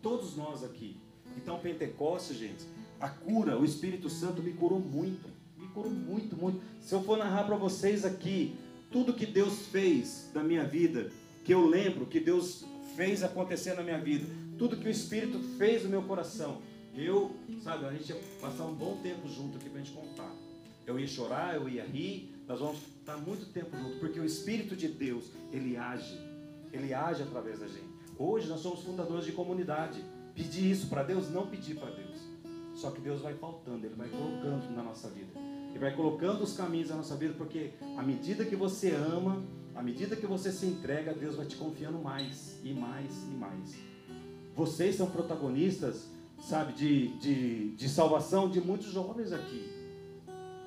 [0.00, 1.00] Todos nós aqui.
[1.36, 2.64] Então, Pentecostes, gente,
[3.00, 5.28] a cura, o Espírito Santo me curou muito.
[5.56, 6.60] Me curou muito, muito.
[6.80, 8.54] Se eu for narrar para vocês aqui
[8.92, 11.10] tudo que Deus fez na minha vida,
[11.42, 14.24] que eu lembro que Deus fez acontecer na minha vida,
[14.56, 16.62] tudo que o Espírito fez no meu coração,
[17.04, 17.30] eu,
[17.62, 20.32] sabe, a gente ia passar um bom tempo junto aqui para a gente contar.
[20.86, 24.74] Eu ia chorar, eu ia rir, nós vamos estar muito tempo junto, porque o Espírito
[24.74, 26.18] de Deus, ele age,
[26.72, 27.88] ele age através da gente.
[28.18, 30.02] Hoje nós somos fundadores de comunidade.
[30.34, 31.30] Pedir isso para Deus?
[31.30, 32.16] Não pedir para Deus.
[32.74, 35.32] Só que Deus vai faltando, Ele vai colocando na nossa vida.
[35.70, 39.42] Ele vai colocando os caminhos na nossa vida, porque à medida que você ama,
[39.74, 43.76] à medida que você se entrega, Deus vai te confiando mais e mais e mais.
[44.54, 46.08] Vocês são protagonistas,
[46.40, 49.68] sabe, de, de, de salvação de muitos jovens aqui.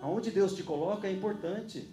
[0.02, 1.88] Aonde Deus te coloca é importante.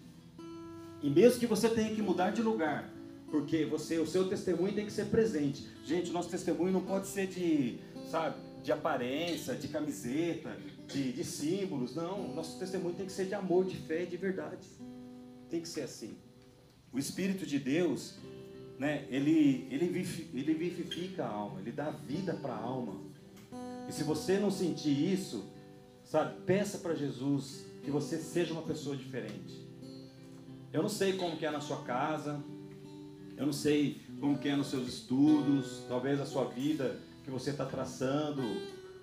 [1.03, 2.91] E mesmo que você tenha que mudar de lugar,
[3.31, 5.69] porque você, o seu testemunho tem que ser presente.
[5.85, 7.79] Gente, o nosso testemunho não pode ser de,
[8.11, 10.57] sabe, de aparência, de camiseta,
[10.87, 11.95] de, de símbolos.
[11.95, 14.67] Não, nosso testemunho tem que ser de amor, de fé de verdade.
[15.49, 16.17] Tem que ser assim.
[16.93, 18.19] O Espírito de Deus,
[18.79, 23.08] né, ele, ele vivifica a alma, ele dá vida para a alma.
[23.89, 25.45] E se você não sentir isso,
[26.05, 29.67] sabe, peça para Jesus que você seja uma pessoa diferente.
[30.71, 32.45] Eu não sei como que é na sua casa,
[33.35, 37.51] eu não sei como que é nos seus estudos, talvez a sua vida que você
[37.51, 38.43] está traçando,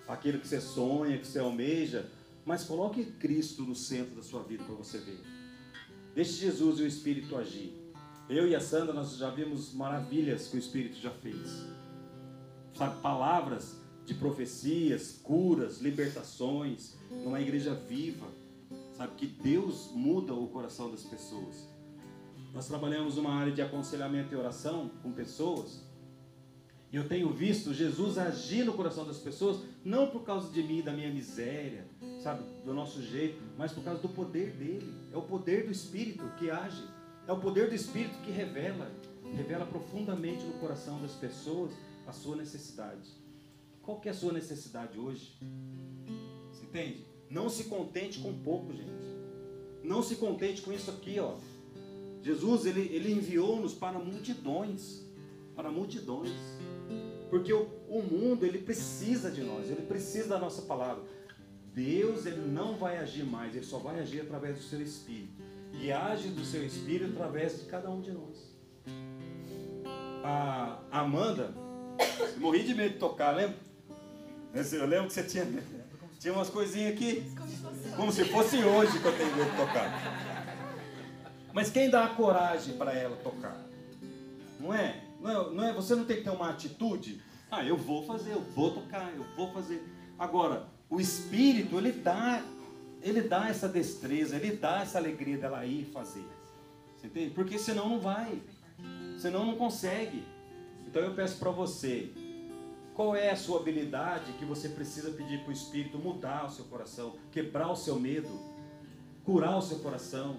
[0.06, 2.08] aquilo que você sonha, que você almeja,
[2.44, 5.18] mas coloque Cristo no centro da sua vida para você ver.
[6.14, 7.74] Deixe Jesus e o Espírito agir.
[8.28, 11.66] Eu e a Sandra, nós já vimos maravilhas que o Espírito já fez.
[12.74, 18.26] Sabe, palavras de profecias, curas, libertações, numa igreja viva.
[18.96, 21.68] Sabe, que Deus muda o coração das pessoas.
[22.54, 25.84] Nós trabalhamos uma área de aconselhamento e oração com pessoas.
[26.90, 30.80] E eu tenho visto Jesus agir no coração das pessoas, não por causa de mim,
[30.80, 31.86] da minha miséria,
[32.22, 34.90] sabe, do nosso jeito, mas por causa do poder dele.
[35.12, 36.82] É o poder do Espírito que age.
[37.28, 38.90] É o poder do Espírito que revela,
[39.34, 41.72] revela profundamente no coração das pessoas
[42.06, 43.25] a sua necessidade.
[43.86, 45.38] Qual que é a sua necessidade hoje?
[46.50, 47.06] Você entende?
[47.30, 48.90] Não se contente com pouco, gente.
[49.84, 51.36] Não se contente com isso aqui, ó.
[52.20, 55.06] Jesus ele, ele enviou-nos para multidões,
[55.54, 56.32] para multidões,
[57.30, 61.04] porque o, o mundo ele precisa de nós, ele precisa da nossa palavra.
[61.72, 65.40] Deus ele não vai agir mais, ele só vai agir através do seu Espírito
[65.72, 68.52] e age do seu Espírito através de cada um de nós.
[70.24, 71.54] A Amanda,
[72.38, 73.65] morri de medo de tocar, lembra?
[74.72, 75.46] Eu lembro que você tinha,
[76.18, 77.30] tinha umas coisinhas aqui,
[77.94, 80.16] como se fosse hoje que eu tenho que tocar.
[81.52, 83.60] Mas quem dá a coragem para ela tocar?
[84.58, 85.02] Não é?
[85.20, 85.54] não é?
[85.54, 85.72] Não é?
[85.74, 87.20] Você não tem que ter uma atitude?
[87.50, 89.86] Ah, eu vou fazer, eu vou tocar, eu vou fazer.
[90.18, 92.42] Agora, o Espírito, ele dá,
[93.02, 96.24] ele dá essa destreza, ele dá essa alegria dela ir fazer.
[96.96, 97.30] Você entende?
[97.34, 98.40] Porque senão não vai.
[99.18, 100.24] Senão não consegue.
[100.86, 102.10] Então eu peço para você,
[102.96, 106.64] qual é a sua habilidade que você precisa pedir para o Espírito mudar o seu
[106.64, 108.30] coração, quebrar o seu medo,
[109.22, 110.38] curar o seu coração?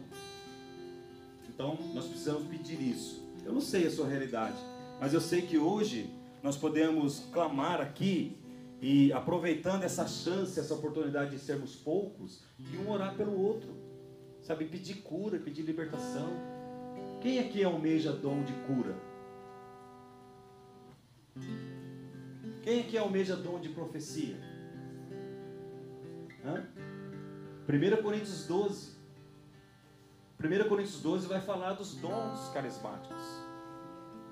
[1.48, 3.24] Então nós precisamos pedir isso.
[3.46, 4.58] Eu não sei a sua realidade,
[5.00, 6.10] mas eu sei que hoje
[6.42, 8.36] nós podemos clamar aqui
[8.82, 12.44] e aproveitando essa chance, essa oportunidade de sermos poucos,
[12.74, 13.70] e um orar pelo outro.
[14.42, 16.30] Sabe, pedir cura, pedir libertação.
[17.22, 18.96] Quem aqui almeja dom de cura?
[22.68, 24.36] Quem aqui almeja dom de profecia?
[26.44, 26.66] Hã?
[27.66, 28.98] 1 Coríntios 12.
[30.38, 33.24] 1 Coríntios 12 vai falar dos dons carismáticos.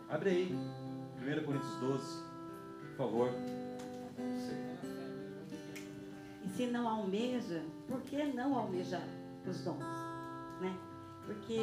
[0.10, 0.56] Abre aí.
[1.18, 2.24] 1 Coríntios 12,
[2.82, 3.30] por favor.
[6.44, 9.08] E se não almeja, por que não almejar
[9.48, 9.80] os dons?
[10.60, 10.78] Né?
[11.26, 11.62] Porque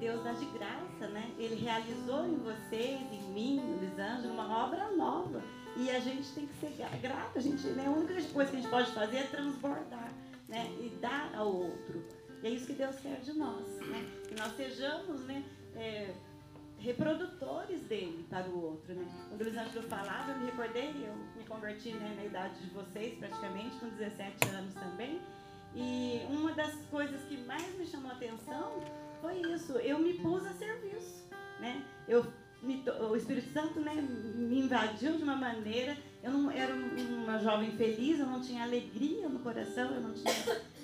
[0.00, 1.32] Deus dá de graça, né?
[1.38, 5.40] Ele realizou em vocês, em mim, no Lisângelo, uma obra nova.
[5.76, 7.38] E a gente tem que ser grato.
[7.38, 7.86] A, gente, né?
[7.86, 10.10] a única coisa que a gente pode fazer é transbordar
[10.48, 10.66] né?
[10.80, 12.02] e dar ao outro.
[12.42, 13.66] E é isso que Deus quer de nós.
[13.80, 14.10] Né?
[14.28, 15.44] Que nós sejamos né?
[15.74, 16.14] É,
[16.78, 18.94] reprodutores dele para o outro.
[18.94, 19.06] Né?
[19.28, 23.18] Quando o Lisângelo falava, eu me recordei, eu me converti né, na idade de vocês,
[23.18, 25.20] praticamente, com 17 anos também.
[25.74, 28.82] E uma das coisas que mais me chamou a atenção
[29.20, 29.72] foi isso.
[29.78, 31.26] Eu me pus a serviço.
[31.60, 31.84] Né?
[32.08, 32.26] Eu
[32.66, 35.96] me, o Espírito Santo né, me invadiu de uma maneira.
[36.22, 40.34] Eu não era uma jovem feliz, eu não tinha alegria no coração, eu não tinha,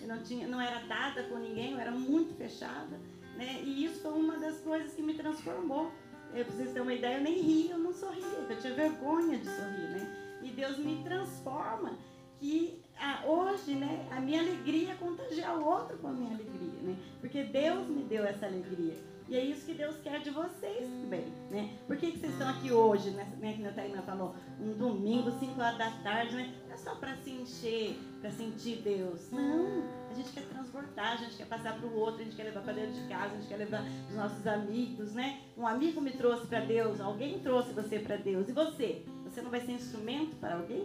[0.00, 3.00] eu não tinha, não era dada com ninguém, eu era muito fechada,
[3.36, 3.60] né?
[3.64, 5.90] E isso foi uma das coisas que me transformou.
[6.32, 9.36] Eu, pra vocês terem uma ideia, eu nem ria, eu não sorria, eu tinha vergonha
[9.36, 10.38] de sorrir, né?
[10.42, 11.98] E Deus me transforma
[12.38, 16.82] que ah, hoje, né, a minha alegria é contagiar o outro com a minha alegria,
[16.82, 16.96] né?
[17.20, 18.94] Porque Deus me deu essa alegria.
[19.32, 21.70] E é isso que Deus quer de vocês também, né?
[21.86, 23.26] Por que, que vocês estão aqui hoje, né?
[23.40, 26.54] Que a Tainá falou, um domingo, 5 horas da tarde, né?
[26.66, 29.30] Não é só para se encher, para sentir Deus.
[29.30, 32.42] Não, a gente quer transbordar, a gente quer passar para o outro, a gente quer
[32.42, 35.40] levar para dentro de casa, a gente quer levar os nossos amigos, né?
[35.56, 38.50] Um amigo me trouxe para Deus, alguém trouxe você para Deus.
[38.50, 39.02] E você?
[39.24, 40.84] Você não vai ser instrumento para alguém?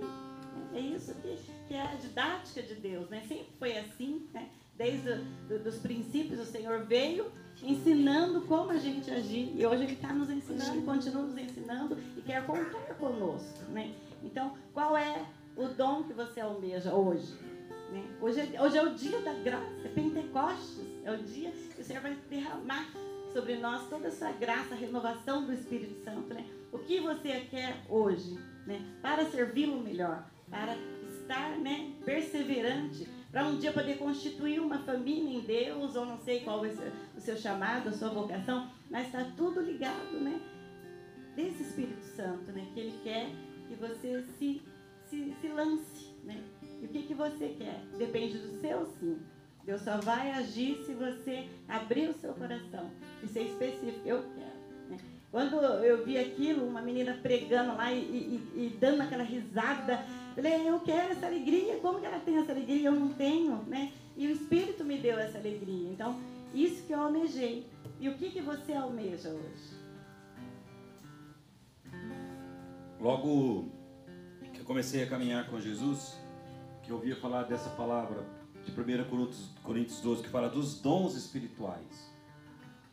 [0.73, 3.25] É isso que, que é a didática de Deus, né?
[3.27, 4.47] Sempre foi assim, né?
[4.77, 5.21] Desde
[5.67, 7.29] os princípios o Senhor veio
[7.63, 9.53] ensinando como a gente agir.
[9.55, 13.63] E hoje Ele está nos ensinando continua nos ensinando e quer contar conosco.
[13.69, 13.93] Né?
[14.23, 15.25] Então, qual é
[15.55, 17.33] o dom que você almeja hoje?
[17.91, 18.03] Né?
[18.21, 21.83] Hoje, é, hoje é o dia da graça, é Pentecostes, é o dia que o
[21.83, 22.89] Senhor vai derramar
[23.33, 26.33] sobre nós toda essa graça, a renovação do Espírito Santo.
[26.33, 26.45] Né?
[26.71, 28.81] O que você quer hoje né?
[29.01, 30.75] para servi-lo melhor, para
[31.09, 36.41] estar né, perseverante para um dia poder constituir uma família em Deus, ou não sei
[36.41, 36.73] qual é
[37.15, 40.39] o seu chamado, a sua vocação, mas está tudo ligado, né?
[41.35, 42.65] Desse Espírito Santo, né?
[42.73, 43.29] Que Ele quer
[43.67, 44.61] que você se,
[45.05, 46.41] se, se lance, né?
[46.81, 47.81] E o que, que você quer?
[47.97, 49.19] Depende do seu sim.
[49.67, 52.89] Deus só vai agir se você abrir o seu coração
[53.21, 53.99] e ser específico.
[54.05, 54.89] Eu quero.
[54.89, 54.97] Né?
[55.29, 60.05] Quando eu vi aquilo, uma menina pregando lá e, e, e dando aquela risada,
[60.37, 61.77] Eu quero essa alegria.
[61.77, 62.89] Como que ela tem essa alegria?
[62.89, 63.91] Eu não tenho, né?
[64.15, 65.89] E o Espírito me deu essa alegria.
[65.89, 66.19] Então,
[66.53, 67.65] isso que eu almejei.
[67.99, 69.77] E o que, que você almeja hoje?
[72.99, 73.69] Logo
[74.53, 76.15] que eu comecei a caminhar com Jesus,
[76.83, 78.23] que eu ouvia falar dessa palavra
[78.63, 82.11] de 1 Coríntios 12, que fala dos dons espirituais.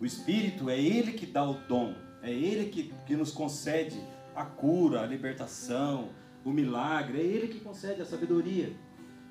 [0.00, 4.00] O Espírito é Ele que dá o dom, é Ele que, que nos concede
[4.34, 6.10] a cura, a libertação,
[6.44, 8.72] o milagre, é Ele que concede a sabedoria.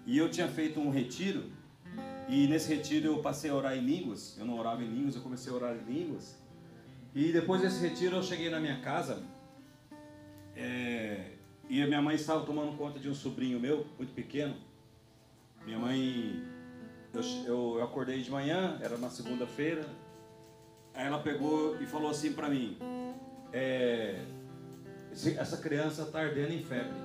[0.05, 1.51] E eu tinha feito um retiro,
[2.27, 4.37] e nesse retiro eu passei a orar em línguas.
[4.37, 6.41] Eu não orava em línguas, eu comecei a orar em línguas.
[7.13, 9.23] E depois desse retiro eu cheguei na minha casa,
[10.55, 11.31] é,
[11.69, 14.55] e a minha mãe estava tomando conta de um sobrinho meu, muito pequeno.
[15.65, 16.43] Minha mãe,
[17.13, 19.85] eu, eu, eu acordei de manhã, era na segunda-feira,
[20.93, 22.77] aí ela pegou e falou assim para mim,
[23.51, 24.25] é,
[25.11, 27.02] essa criança está ardendo em febre.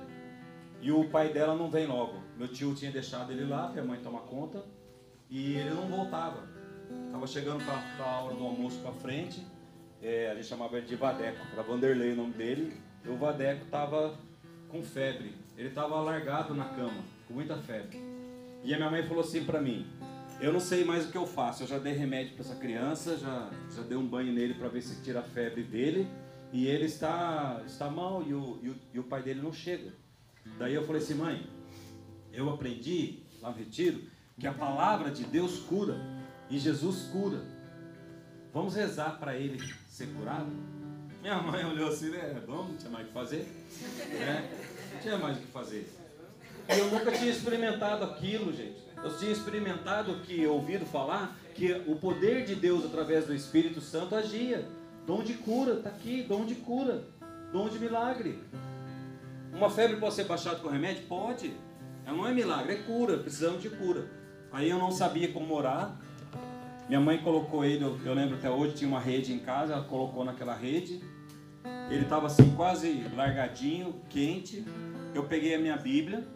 [0.81, 2.21] E o pai dela não vem logo.
[2.37, 4.63] Meu tio tinha deixado ele lá, minha mãe toma conta,
[5.29, 6.47] e ele não voltava.
[7.05, 9.45] Estava chegando para a hora do almoço para frente,
[10.01, 13.65] é, a gente chamava ele de Vadeco, era Vanderlei o nome dele, e o Vadeco
[13.65, 14.17] estava
[14.69, 15.33] com febre.
[15.57, 17.99] ele estava largado na cama, com muita febre.
[18.63, 19.85] E a minha mãe falou assim para mim:
[20.39, 21.63] Eu não sei mais o que eu faço.
[21.63, 24.81] Eu já dei remédio para essa criança, já, já dei um banho nele para ver
[24.81, 26.07] se tira a febre dele.
[26.51, 29.93] E ele está, está mal e o, e, o, e o pai dele não chega.
[30.57, 31.47] Daí eu falei assim: Mãe,
[32.31, 34.01] eu aprendi lá no retiro
[34.39, 35.97] que a palavra de Deus cura
[36.49, 37.41] e Jesus cura.
[38.53, 40.49] Vamos rezar para ele ser curado?
[41.21, 42.41] Minha mãe olhou assim, né?
[42.47, 43.47] Vamos, não tinha mais o que fazer.
[44.11, 44.49] Né?
[44.93, 45.89] Não tinha mais o que fazer.
[46.69, 48.77] E eu nunca tinha experimentado aquilo, gente.
[49.03, 54.15] Eu tinha experimentado que, ouvido falar, que o poder de Deus através do Espírito Santo
[54.15, 54.67] agia.
[55.05, 57.03] Dom de cura, está aqui, dom de cura,
[57.51, 58.39] dom de milagre.
[59.53, 61.03] Uma febre pode ser baixada com remédio?
[61.07, 61.53] Pode.
[62.05, 64.09] Não é milagre, é cura, precisamos de cura.
[64.51, 65.99] Aí eu não sabia como orar.
[66.87, 69.83] Minha mãe colocou ele, eu, eu lembro até hoje, tinha uma rede em casa, ela
[69.83, 71.01] colocou naquela rede.
[71.89, 74.65] Ele estava assim, quase largadinho, quente.
[75.13, 76.27] Eu peguei a minha Bíblia,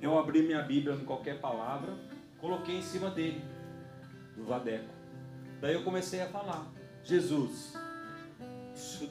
[0.00, 1.96] eu abri minha Bíblia em qualquer palavra,
[2.40, 3.42] coloquei em cima dele,
[4.36, 4.88] do vadeco.
[5.60, 6.66] Daí eu comecei a falar:
[7.02, 7.74] Jesus,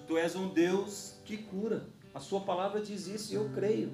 [0.07, 1.85] tu és um Deus que cura.
[2.17, 3.91] A sua palavra diz isso e eu creio.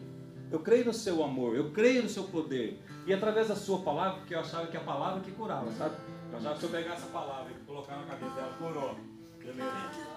[0.49, 2.81] Eu creio no seu amor, eu creio no seu poder.
[3.05, 5.97] E através da sua palavra, porque eu achava que a palavra que curava, sabe?
[6.31, 8.95] Eu achava que se eu pegar essa palavra e colocar na cabeça dela, curou.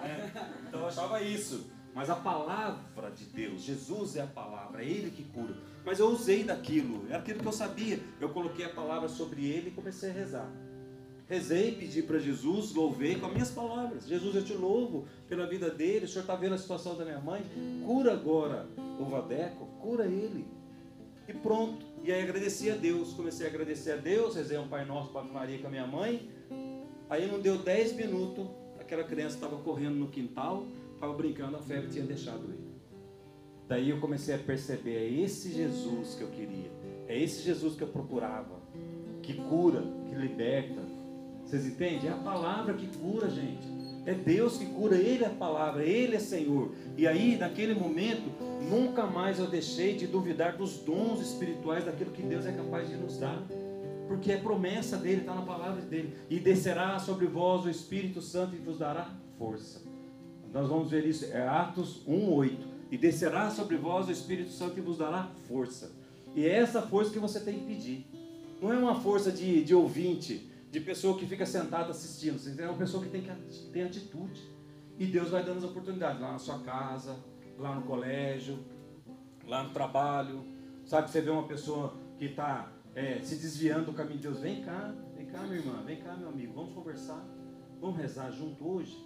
[0.01, 0.31] É.
[0.69, 1.69] Então eu achava isso.
[1.93, 5.57] Mas a palavra de Deus, Jesus é a palavra, é Ele que cura.
[5.85, 7.99] Mas eu usei daquilo, é aquilo que eu sabia.
[8.21, 10.49] Eu coloquei a palavra sobre Ele e comecei a rezar.
[11.29, 14.07] Rezei, pedi para Jesus, louvei com as minhas palavras.
[14.07, 16.05] Jesus, eu te louvo pela vida dele.
[16.05, 17.43] O Senhor está vendo a situação da minha mãe.
[17.85, 18.67] Cura agora
[18.97, 20.45] o Vadeco, cura ele.
[21.27, 21.85] E pronto.
[22.01, 23.11] E aí agradeci a Deus.
[23.11, 24.35] Comecei a agradecer a Deus.
[24.35, 26.29] Rezei um Pai Nosso para Maria com a minha mãe.
[27.09, 28.47] Aí não deu 10 minutos.
[28.79, 32.67] Aquela criança estava correndo no quintal, estava brincando, a febre tinha deixado ele.
[33.67, 36.71] Daí eu comecei a perceber: é esse Jesus que eu queria.
[37.05, 38.61] É esse Jesus que eu procurava.
[39.21, 40.81] Que cura, que liberta,
[41.47, 42.09] vocês entendem?
[42.09, 43.65] É a palavra que cura, gente.
[44.05, 46.71] É Deus que cura, Ele é a palavra, Ele é Senhor.
[46.97, 48.29] E aí, naquele momento,
[48.69, 52.97] nunca mais eu deixei de duvidar dos dons espirituais, daquilo que Deus é capaz de
[52.97, 53.41] nos dar.
[54.09, 56.13] Porque é promessa dele, está na palavra dele.
[56.29, 59.81] E descerá sobre vós o Espírito Santo e vos dará força.
[60.53, 62.57] Nós vamos ver isso, é Atos 1,8.
[62.91, 65.91] E descerá sobre vós o Espírito Santo e vos dará força.
[66.35, 68.05] E é essa força que você tem que pedir.
[68.61, 72.37] Não é uma força de, de ouvinte, de pessoa que fica sentada assistindo.
[72.37, 74.41] Você é uma pessoa que tem que ter atitude.
[74.97, 77.17] E Deus vai dando as oportunidades lá na sua casa,
[77.57, 78.59] lá no colégio,
[79.45, 80.43] lá no trabalho.
[80.85, 84.39] Sabe, você vê uma pessoa que está é, se desviando do caminho de Deus.
[84.39, 87.23] Vem cá, vem cá, minha irmã, vem cá, meu amigo, vamos conversar.
[87.79, 89.05] Vamos rezar junto hoje.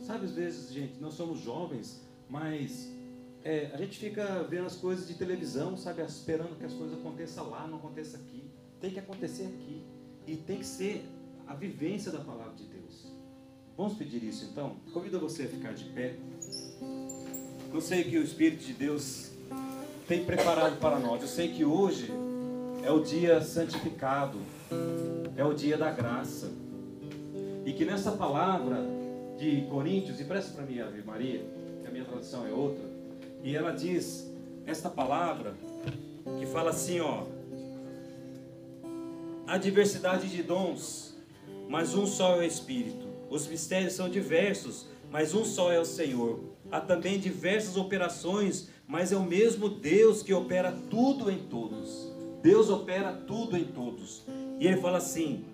[0.00, 2.92] Sabe, às vezes, gente, nós somos jovens, mas
[3.42, 7.48] é, a gente fica vendo as coisas de televisão, sabe, esperando que as coisas aconteçam
[7.48, 8.50] lá, não aconteça aqui.
[8.80, 9.84] Tem que acontecer aqui.
[10.28, 11.08] E tem que ser
[11.46, 13.06] a vivência da palavra de Deus.
[13.78, 14.76] Vamos pedir isso então?
[14.92, 16.16] Convido você a ficar de pé.
[17.72, 19.30] Eu sei que o Espírito de Deus
[20.06, 21.22] tem preparado para nós.
[21.22, 22.10] Eu sei que hoje
[22.84, 24.38] é o dia santificado,
[25.34, 26.50] é o dia da graça.
[27.64, 28.84] E que nessa palavra
[29.38, 31.42] de Coríntios, e presta para mim, Ave Maria,
[31.80, 32.84] que a minha tradução é outra,
[33.42, 34.30] e ela diz
[34.66, 35.54] esta palavra
[36.38, 37.24] que fala assim, ó,
[39.48, 41.16] Há diversidade de dons,
[41.70, 43.08] mas um só é o Espírito.
[43.30, 46.40] Os mistérios são diversos, mas um só é o Senhor.
[46.70, 52.12] Há também diversas operações, mas é o mesmo Deus que opera tudo em todos.
[52.42, 54.22] Deus opera tudo em todos.
[54.60, 55.46] E ele fala assim: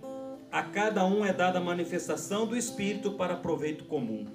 [0.50, 4.26] a cada um é dada a manifestação do Espírito para proveito comum.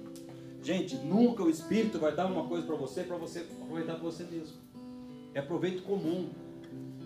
[0.62, 4.24] Gente, nunca o Espírito vai dar uma coisa para você para você aproveitar para você
[4.24, 4.56] mesmo.
[5.34, 6.30] É proveito comum.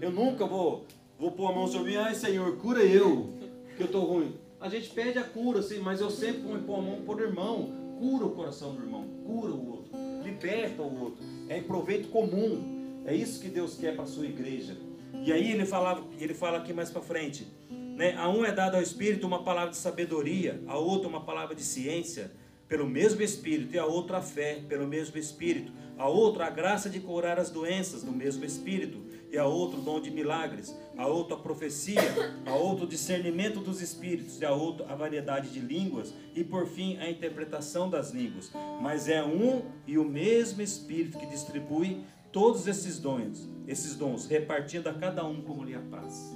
[0.00, 0.86] Eu nunca vou
[1.18, 3.32] Vou pôr a mão sobre mim, ai Senhor, cura eu,
[3.76, 4.34] que eu estou ruim.
[4.60, 7.72] A gente pede a cura, sim, mas eu sempre vou pôr a mão por irmão.
[7.98, 9.92] Cura o coração do irmão, cura o outro,
[10.22, 11.24] liberta o outro.
[11.48, 13.02] É em proveito comum.
[13.06, 14.76] É isso que Deus quer para a sua igreja.
[15.22, 17.46] E aí ele, falava, ele fala aqui mais para frente.
[17.70, 18.16] Né?
[18.16, 21.62] A um é dado ao Espírito uma palavra de sabedoria, a outro uma palavra de
[21.62, 22.32] ciência,
[22.66, 26.90] pelo mesmo Espírito, e a outra a fé, pelo mesmo Espírito, a outra a graça
[26.90, 28.98] de curar as doenças, do mesmo Espírito,
[29.34, 32.00] e a outro dom de milagres, a outro a profecia,
[32.46, 36.96] a outro discernimento dos espíritos, e a outro a variedade de línguas, e por fim
[36.98, 38.52] a interpretação das línguas.
[38.80, 44.88] Mas é um e o mesmo Espírito que distribui todos esses dons, esses dons, repartindo
[44.88, 46.32] a cada um como lhe apraz.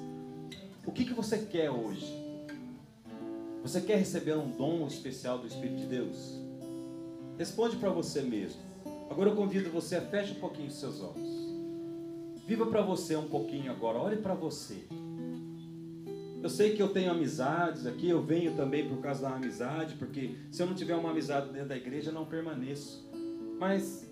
[0.85, 2.05] O que, que você quer hoje?
[3.63, 6.37] Você quer receber um dom especial do Espírito de Deus?
[7.39, 8.61] Responde para você mesmo.
[9.09, 11.48] Agora eu convido você a fechar um pouquinho os seus olhos.
[12.49, 14.87] Viva para você um pouquinho agora, olhe para você.
[16.43, 20.35] Eu sei que eu tenho amizades aqui, eu venho também por causa da amizade, porque
[20.51, 23.07] se eu não tiver uma amizade dentro da igreja, não permaneço.
[23.59, 24.11] Mas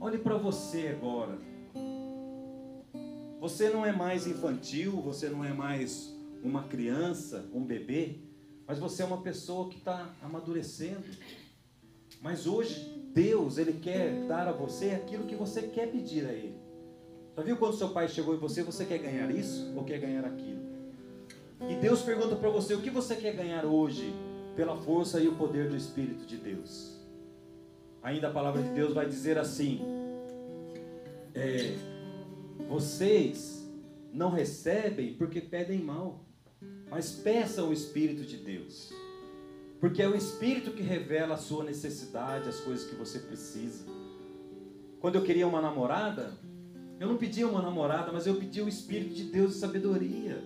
[0.00, 1.38] olhe para você agora.
[3.38, 6.12] Você não é mais infantil, você não é mais
[6.42, 8.16] uma criança, um bebê,
[8.66, 11.04] mas você é uma pessoa que está amadurecendo.
[12.20, 16.55] Mas hoje, Deus, Ele quer dar a você aquilo que você quer pedir a Ele.
[17.36, 20.24] Já viu quando seu pai chegou em você, você quer ganhar isso ou quer ganhar
[20.24, 20.64] aquilo?
[21.68, 24.14] E Deus pergunta para você, o que você quer ganhar hoje
[24.56, 26.96] pela força e o poder do Espírito de Deus?
[28.02, 29.82] Ainda a palavra de Deus vai dizer assim:
[31.34, 31.76] é,
[32.68, 33.68] vocês
[34.10, 36.24] não recebem porque pedem mal,
[36.88, 38.94] mas peçam o Espírito de Deus.
[39.78, 43.84] Porque é o Espírito que revela a sua necessidade, as coisas que você precisa.
[45.00, 46.32] Quando eu queria uma namorada,
[46.98, 50.42] eu não pedia uma namorada, mas eu pedia o Espírito de Deus de sabedoria.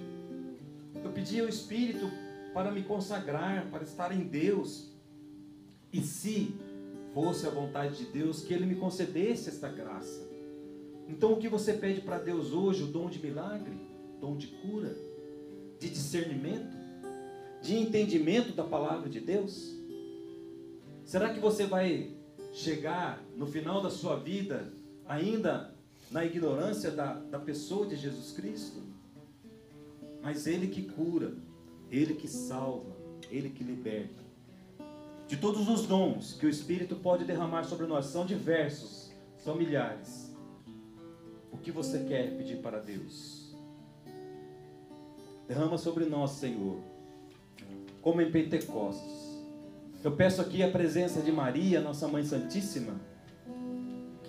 [1.02, 2.10] Eu pedia o Espírito
[2.52, 4.90] para me consagrar, para estar em Deus.
[5.92, 6.54] E se
[7.14, 10.28] fosse a vontade de Deus, que Ele me concedesse esta graça.
[11.08, 12.82] Então, o que você pede para Deus hoje?
[12.82, 13.76] O dom de milagre,
[14.20, 14.96] dom de cura,
[15.78, 16.76] de discernimento,
[17.62, 19.74] de entendimento da palavra de Deus?
[21.04, 22.12] Será que você vai
[22.52, 24.72] chegar no final da sua vida
[25.06, 25.69] ainda
[26.10, 28.82] na ignorância da, da pessoa de Jesus Cristo?
[30.22, 31.34] Mas Ele que cura,
[31.90, 32.96] Ele que salva,
[33.30, 34.20] Ele que liberta.
[35.28, 40.34] De todos os dons que o Espírito pode derramar sobre nós, são diversos, são milhares.
[41.52, 43.54] O que você quer pedir para Deus?
[45.46, 46.80] Derrama sobre nós, Senhor,
[48.02, 49.38] como em Pentecostes.
[50.02, 53.00] Eu peço aqui a presença de Maria, nossa Mãe Santíssima,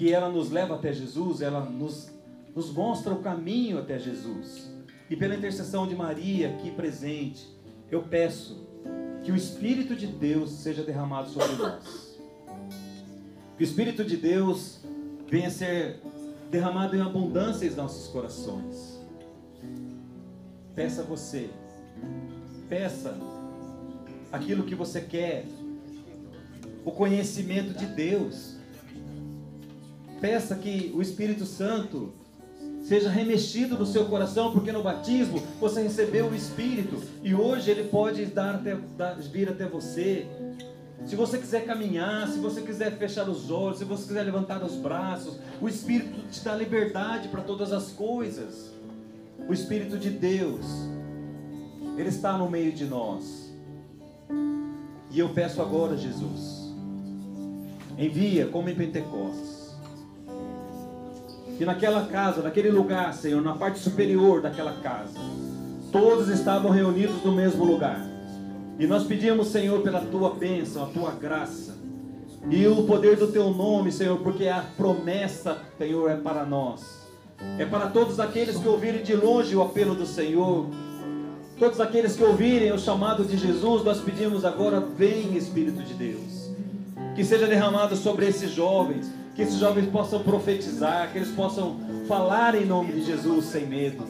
[0.02, 2.12] que ela nos leva até Jesus, ela nos,
[2.56, 4.68] nos mostra o caminho até Jesus.
[5.08, 7.48] E pela intercessão de Maria aqui presente,
[7.92, 8.68] eu peço
[9.24, 12.20] que o Espírito de Deus seja derramado sobre nós.
[13.56, 14.80] Que o Espírito de Deus
[15.30, 16.00] venha ser
[16.50, 19.00] derramado em abundância em nossos corações.
[20.74, 21.48] Peça você,
[22.68, 23.16] peça
[24.32, 25.46] aquilo que você quer,
[26.84, 28.60] o conhecimento de Deus.
[30.22, 32.14] Peça que o Espírito Santo
[32.84, 37.90] seja remexido no seu coração, porque no batismo você recebeu o Espírito e hoje ele
[37.90, 40.28] pode dar até, dar, vir até você.
[41.06, 44.76] Se você quiser caminhar, se você quiser fechar os olhos, se você quiser levantar os
[44.76, 48.72] braços, o Espírito te dá liberdade para todas as coisas.
[49.50, 50.64] O Espírito de Deus,
[51.98, 53.52] Ele está no meio de nós.
[55.10, 56.72] E eu peço agora, Jesus,
[57.98, 59.51] envia como em Pentecostes
[61.62, 65.20] que naquela casa, naquele lugar, Senhor, na parte superior daquela casa,
[65.92, 68.04] todos estavam reunidos no mesmo lugar.
[68.80, 71.78] E nós pedimos, Senhor, pela tua bênção, a tua graça
[72.50, 77.08] e o poder do teu nome, Senhor, porque a promessa, Senhor, é para nós.
[77.60, 80.66] É para todos aqueles que ouvirem de longe o apelo do Senhor.
[81.60, 86.50] Todos aqueles que ouvirem o chamado de Jesus, nós pedimos agora, vem Espírito de Deus.
[87.14, 92.56] Que seja derramado sobre esses jovens, que esses jovens possam profetizar, que eles possam falar
[92.56, 94.06] em nome de Jesus sem medo.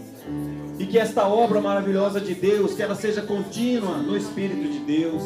[0.80, 5.23] E que esta obra maravilhosa de Deus, que ela seja contínua no Espírito de Deus.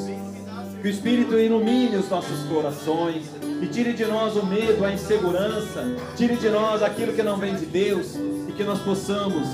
[0.82, 3.26] Que o Espírito ilumine os nossos corações
[3.62, 5.84] e tire de nós o medo, a insegurança,
[6.16, 8.16] tire de nós aquilo que não vem de Deus
[8.48, 9.48] e que nós possamos,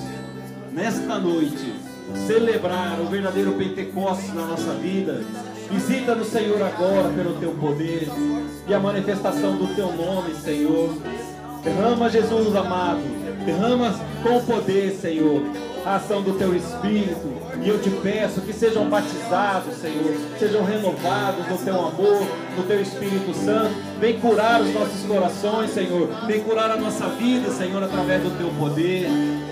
[0.74, 1.74] nesta noite,
[2.28, 5.22] celebrar o verdadeiro Pentecostes na nossa vida
[5.72, 8.10] Visita no Senhor agora pelo teu poder
[8.68, 10.94] e a manifestação do teu nome, Senhor.
[11.64, 13.02] Derrama, Jesus amado,
[13.46, 15.42] derrama com poder, Senhor,
[15.86, 17.32] a ação do teu Espírito.
[17.64, 22.28] E eu te peço que sejam batizados, Senhor, sejam renovados no teu amor,
[22.58, 23.74] no teu Espírito Santo.
[24.00, 26.10] Vem curar os nossos corações, Senhor.
[26.28, 29.08] Vem curar a nossa vida, Senhor, através do teu poder,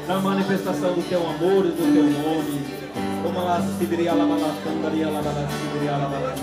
[0.06, 2.80] da manifestação do teu amor e do teu nome.
[3.22, 6.36] Como lá sibiria la la candaria la la sibiria la la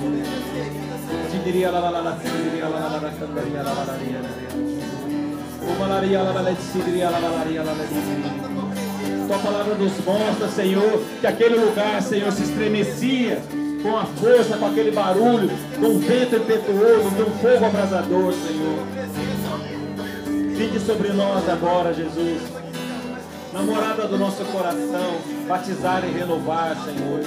[1.30, 4.20] sibiria la la la sibiria la la candaria la la ria
[5.66, 7.84] Como la ria la la sibiria la la ria la la
[9.26, 13.42] Tua palavra nos mostra, Senhor, que aquele lugar, Senhor, se estremecia
[13.82, 15.50] com a força, com aquele barulho,
[15.80, 18.86] com um vento impetuoso, com um fogo abrasador, Senhor.
[20.56, 22.65] Fique sobre nós agora, Jesus
[23.56, 25.18] namorada do nosso coração,
[25.48, 27.22] batizar e renovar, Senhor.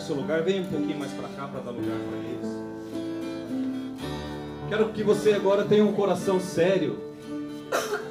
[0.00, 0.42] Do seu lugar.
[0.42, 2.48] Venha um pouquinho mais para cá para dar lugar para eles.
[4.68, 6.98] Quero que você agora tenha um coração sério.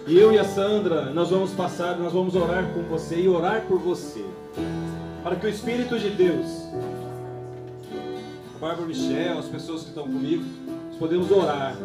[0.08, 3.66] E eu e a Sandra, nós vamos passar, nós vamos orar com você e orar
[3.68, 4.26] por você.
[5.24, 6.70] Para que o Espírito de Deus
[8.56, 10.44] a Bárbara Michel, as pessoas que estão comigo,
[10.90, 11.78] nós podemos orar.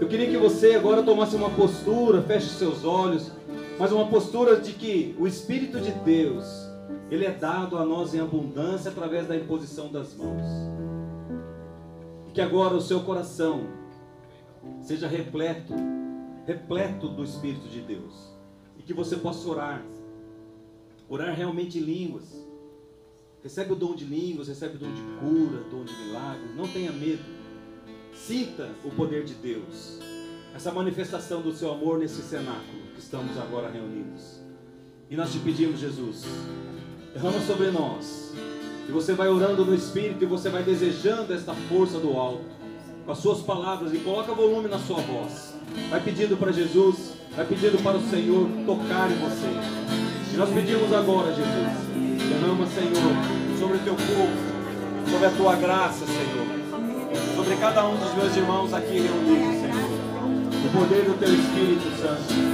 [0.00, 3.30] Eu queria que você agora tomasse uma postura, feche seus olhos,
[3.78, 6.63] mas uma postura de que o Espírito de Deus,
[7.14, 10.42] ele é dado a nós em abundância através da imposição das mãos.
[12.28, 13.68] E que agora o seu coração
[14.80, 15.74] seja repleto,
[16.44, 18.34] repleto do Espírito de Deus.
[18.76, 19.84] E que você possa orar,
[21.08, 22.44] orar realmente em línguas.
[23.42, 26.56] Recebe o dom de línguas, recebe o dom de cura, dom de milagres.
[26.56, 27.22] Não tenha medo.
[28.12, 30.00] Sinta o poder de Deus.
[30.54, 34.40] Essa manifestação do seu amor nesse cenáculo que estamos agora reunidos.
[35.10, 36.24] E nós te pedimos, Jesus,
[37.14, 38.32] derrama sobre nós.
[38.88, 42.44] E você vai orando no Espírito e você vai desejando esta força do alto.
[43.06, 45.54] Com as suas palavras e coloca volume na sua voz.
[45.90, 49.46] Vai pedindo para Jesus, vai pedindo para o Senhor tocar em você.
[50.32, 56.04] E nós pedimos agora, Jesus, derrama, Senhor, sobre o teu povo, sobre a tua graça,
[56.06, 59.90] Senhor, sobre cada um dos meus irmãos aqui reunidos, Senhor,
[60.66, 62.53] o poder do teu Espírito Santo.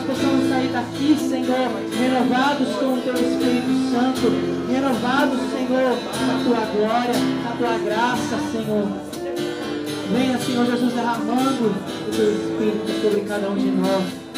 [0.00, 6.60] Nós possamos sair daqui, Senhor, renovados com o teu Espírito Santo, renovados, Senhor, na tua
[6.72, 7.14] glória,
[7.44, 8.88] na tua graça, Senhor.
[10.12, 11.74] Venha, Senhor Jesus, derramando
[12.08, 14.29] o teu Espírito sobre cada um de nós.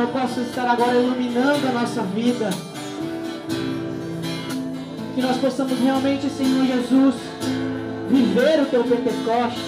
[0.00, 2.48] Senhor possa estar agora iluminando a nossa vida.
[5.14, 7.16] Que nós possamos realmente, Senhor Jesus,
[8.08, 9.60] viver o teu Pentecostes.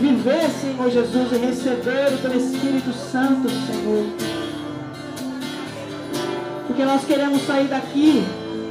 [0.00, 4.06] Viver, Senhor Jesus, e receber o teu Espírito Santo, Senhor.
[6.68, 8.22] porque nós queremos sair daqui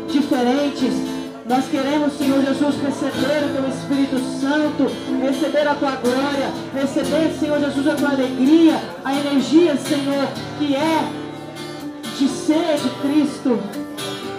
[0.10, 1.17] diferentes.
[1.48, 4.92] Nós queremos, Senhor Jesus, receber o Teu Espírito Santo,
[5.22, 8.76] receber a Tua glória, receber, Senhor Jesus, a Tua alegria,
[9.06, 10.28] a energia, Senhor,
[10.60, 11.08] que é
[12.20, 13.58] de ser de Cristo.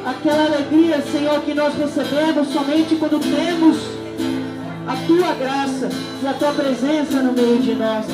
[0.05, 3.79] Aquela alegria, Senhor, que nós recebemos somente quando temos
[4.87, 5.89] a Tua graça
[6.23, 8.05] e a Tua presença no meio de nós.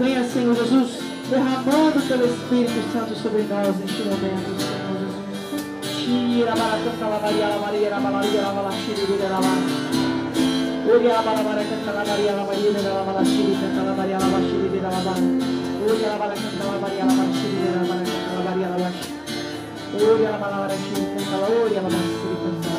[0.00, 0.98] Venha, Senhor Jesus,
[1.30, 4.65] derramando o Teu Espírito Santo sobre nós neste momento,
[6.06, 6.36] Senhor Jesus.
[6.36, 9.66] Tira a baracanta, la Maria, la Maria, la Maria, la Maria, la Maria,
[10.86, 13.22] Uri a baracanta, la Maria, la Maria, la Maria,
[13.82, 15.14] la Maria, la Maria, la Maria,
[15.84, 17.42] Uri a baracanta, la Maria, la Maria,
[17.74, 18.90] la Maria, la Maria, la Maria,
[19.94, 22.70] Uri a baracanta, la Uri a baracanta,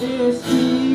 [0.00, 0.91] Espírito,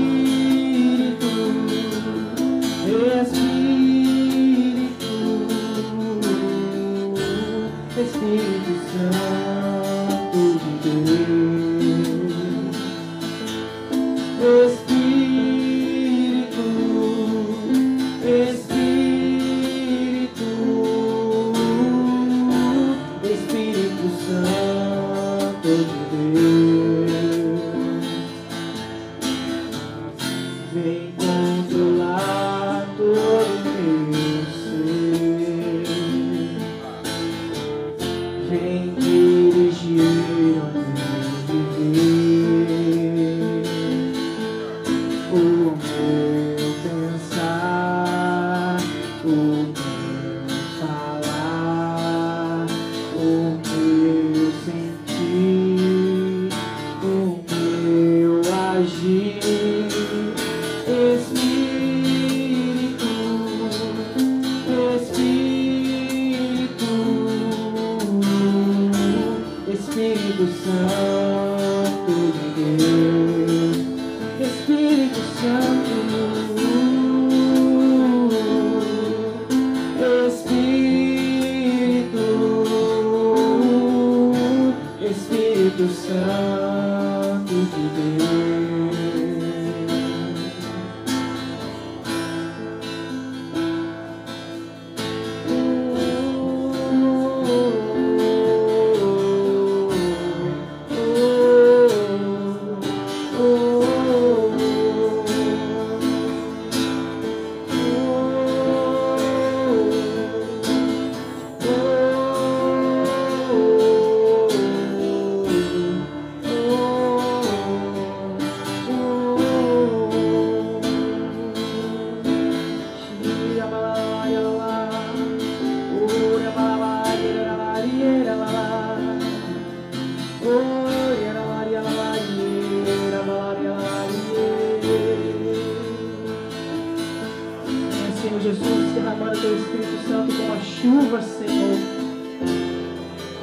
[138.97, 141.77] Jesus, derramando teu Espírito Santo como a chuva, Senhor.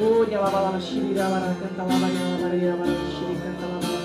[0.01, 4.04] Uri, alaba, alaba, xiri, alaba, alaba, canta, alaba, alaba, alaba, alaba, xiri, canta, alaba,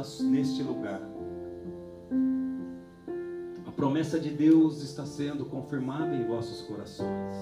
[0.00, 1.00] está neste lugar.
[3.66, 7.34] A promessa de Deus está sendo confirmada em vossos corações.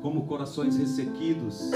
[0.00, 1.70] Como corações ressequidos,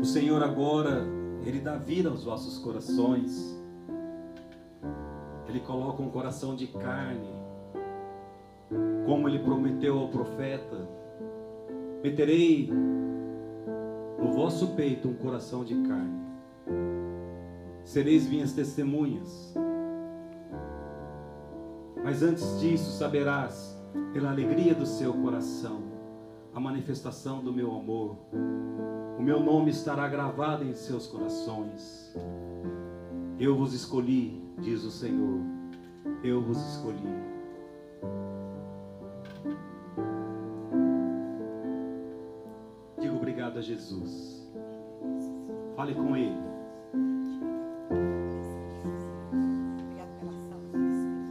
[0.00, 1.06] o Senhor agora,
[1.44, 3.56] Ele dá vida aos vossos corações.
[5.48, 7.32] Ele coloca um coração de carne,
[9.06, 10.86] como ele prometeu ao profeta:
[12.02, 12.70] meterei
[14.18, 16.26] no vosso peito um coração de carne,
[17.84, 19.54] sereis minhas testemunhas.
[22.02, 23.78] Mas antes disso, saberás,
[24.12, 25.82] pela alegria do seu coração,
[26.54, 28.16] a manifestação do meu amor.
[29.18, 32.14] O meu nome estará gravado em seus corações.
[33.38, 35.40] Eu vos escolhi, diz o Senhor.
[36.22, 37.37] Eu vos escolhi.
[43.58, 44.46] Obrigado, Jesus.
[45.74, 46.36] Fale com Ele.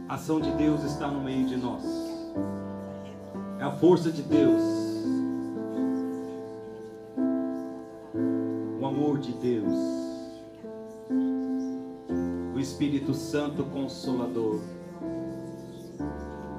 [0.08, 1.84] A ação de Deus está no meio de nós.
[3.58, 4.62] É a força de Deus.
[8.80, 9.74] O amor de Deus.
[12.54, 14.60] O Espírito Santo Consolador.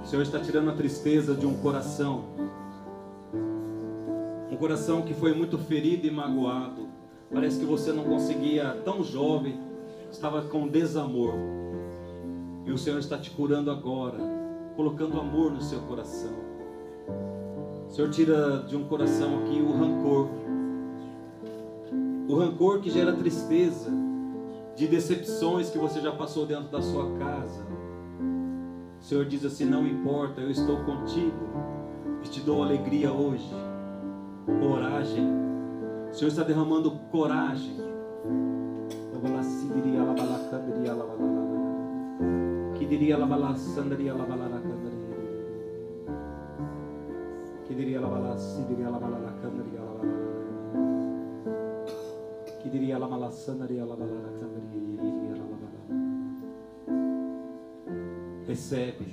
[0.02, 2.49] O Senhor está tirando a tristeza de um coração.
[4.60, 6.90] Coração que foi muito ferido e magoado.
[7.34, 9.58] Parece que você não conseguia, tão jovem,
[10.12, 11.34] estava com desamor.
[12.66, 14.18] E o Senhor está te curando agora,
[14.76, 16.34] colocando amor no seu coração.
[17.88, 20.28] O Senhor tira de um coração aqui o rancor.
[22.28, 23.90] O rancor que gera tristeza,
[24.76, 27.66] de decepções que você já passou dentro da sua casa.
[29.00, 31.48] O Senhor diz assim: Não importa, eu estou contigo
[32.26, 33.69] e te dou alegria hoje.
[34.60, 35.28] Coragem.
[36.10, 37.78] O Senhor está derramando coragem.
[42.76, 45.16] Que diria la bala sandaria la bala la candaria.
[47.68, 50.14] Que diria la bala sidiria la bala la candaria la bala.
[52.64, 55.70] Que diria la bala sandaria la bala la candaria diria la bala.
[58.48, 59.08] Recebe.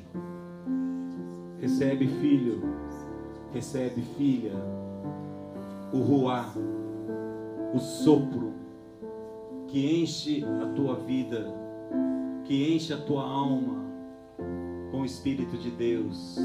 [1.61, 2.61] Recebe filho.
[3.53, 4.55] Recebe filha.
[5.93, 6.53] O ruá.
[7.75, 8.55] O sopro
[9.69, 11.67] que enche a tua vida
[12.47, 13.85] que enche a tua alma
[14.93, 16.37] com o Espírito de Deus.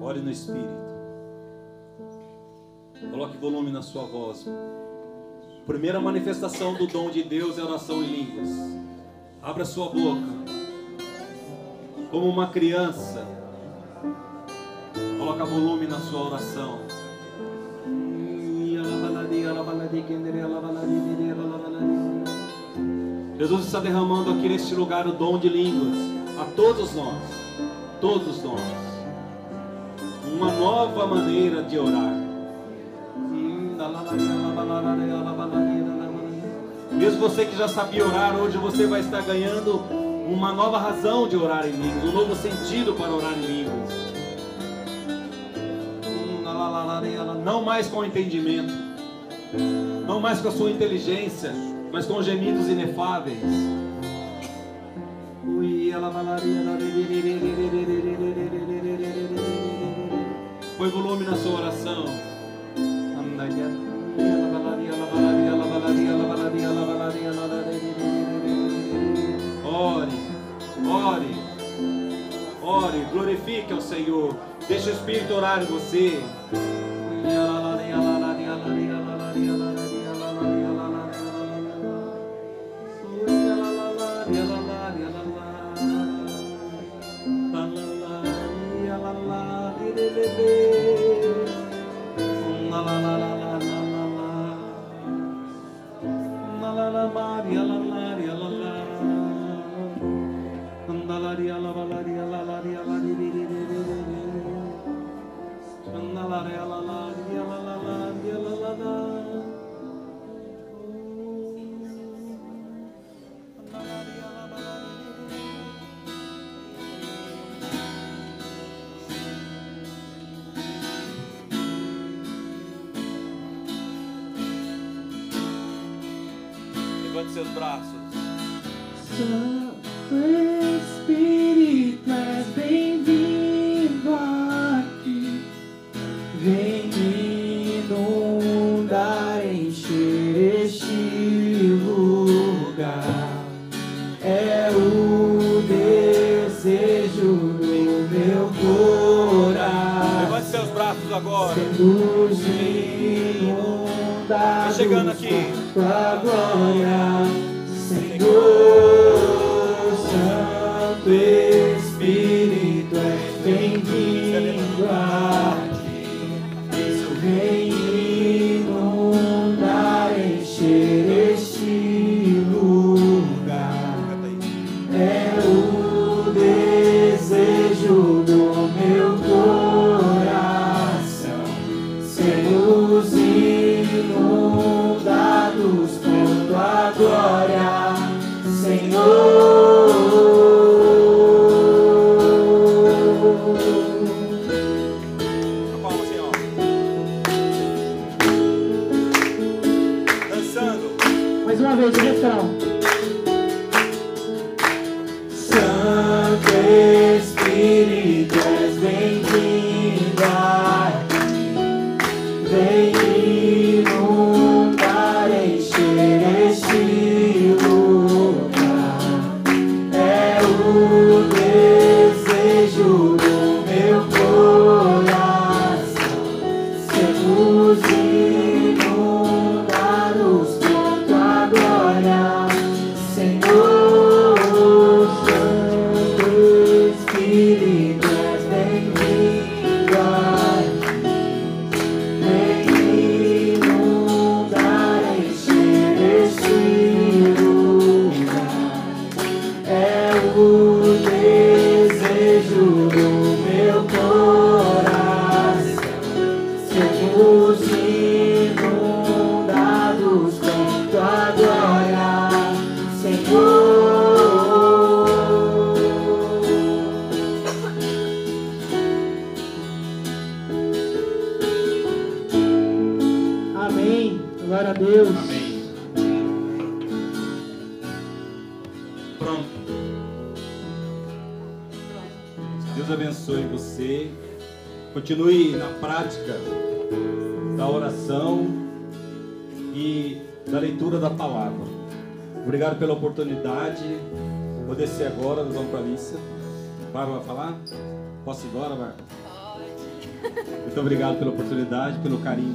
[0.00, 0.86] Ore no Espírito.
[3.10, 4.46] Coloque volume na sua voz.
[5.66, 8.50] Primeira manifestação do dom de Deus é oração em línguas.
[9.42, 10.55] Abra sua boca.
[12.16, 13.26] Como uma criança.
[15.18, 16.78] Coloca volume na sua oração.
[23.38, 25.94] Jesus está derramando aqui neste lugar o dom de línguas
[26.40, 27.22] a todos nós,
[28.00, 28.62] todos nós,
[30.34, 32.14] uma nova maneira de orar.
[36.92, 41.36] Mesmo você que já sabia orar, hoje você vai estar ganhando uma nova razão de
[41.36, 44.06] orar em línguas, um novo sentido para orar em línguas.
[47.44, 48.72] Não mais com entendimento,
[50.06, 51.52] não mais com a sua inteligência,
[51.92, 53.38] mas com gemidos inefáveis.
[60.76, 62.04] Põe volume na sua oração.
[69.78, 70.08] Ore,
[70.88, 71.36] ore,
[72.62, 74.34] ore, glorifique ao Senhor.
[74.66, 76.18] Deixa o Espírito orar em você.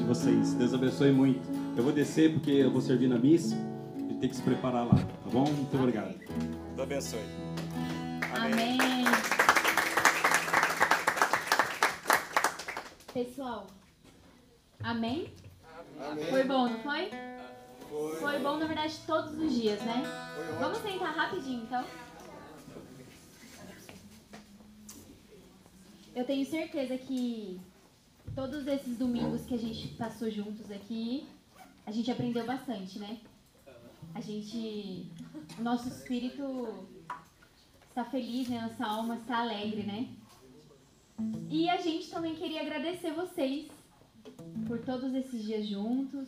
[0.01, 0.53] De vocês.
[0.55, 1.47] Deus abençoe muito.
[1.77, 3.55] Eu vou descer porque eu vou servir na missa
[4.09, 5.45] e tem que se preparar lá, tá bom?
[5.45, 6.17] Muito obrigado.
[6.17, 7.19] Deus abençoe.
[8.33, 8.77] Amém.
[13.13, 13.67] Pessoal,
[14.81, 15.33] amém?
[15.99, 16.25] amém?
[16.25, 17.11] Foi bom, não foi?
[17.89, 18.15] Foi.
[18.15, 20.03] Foi bom, na verdade, todos os dias, né?
[20.59, 21.83] Vamos sentar rapidinho, então.
[26.15, 27.59] Eu tenho certeza que
[28.35, 31.27] todos esses domingos que a gente passou juntos aqui,
[31.85, 33.19] a gente aprendeu bastante, né?
[34.13, 35.07] A gente.
[35.57, 36.87] O nosso espírito
[37.89, 38.61] está feliz, né?
[38.61, 40.09] Nossa alma está alegre, né?
[41.49, 43.69] E a gente também queria agradecer vocês
[44.67, 46.27] por todos esses dias juntos.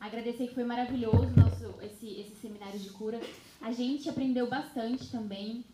[0.00, 3.20] Agradecer que foi maravilhoso nosso esse, esse seminário de cura.
[3.60, 5.64] A gente aprendeu bastante também.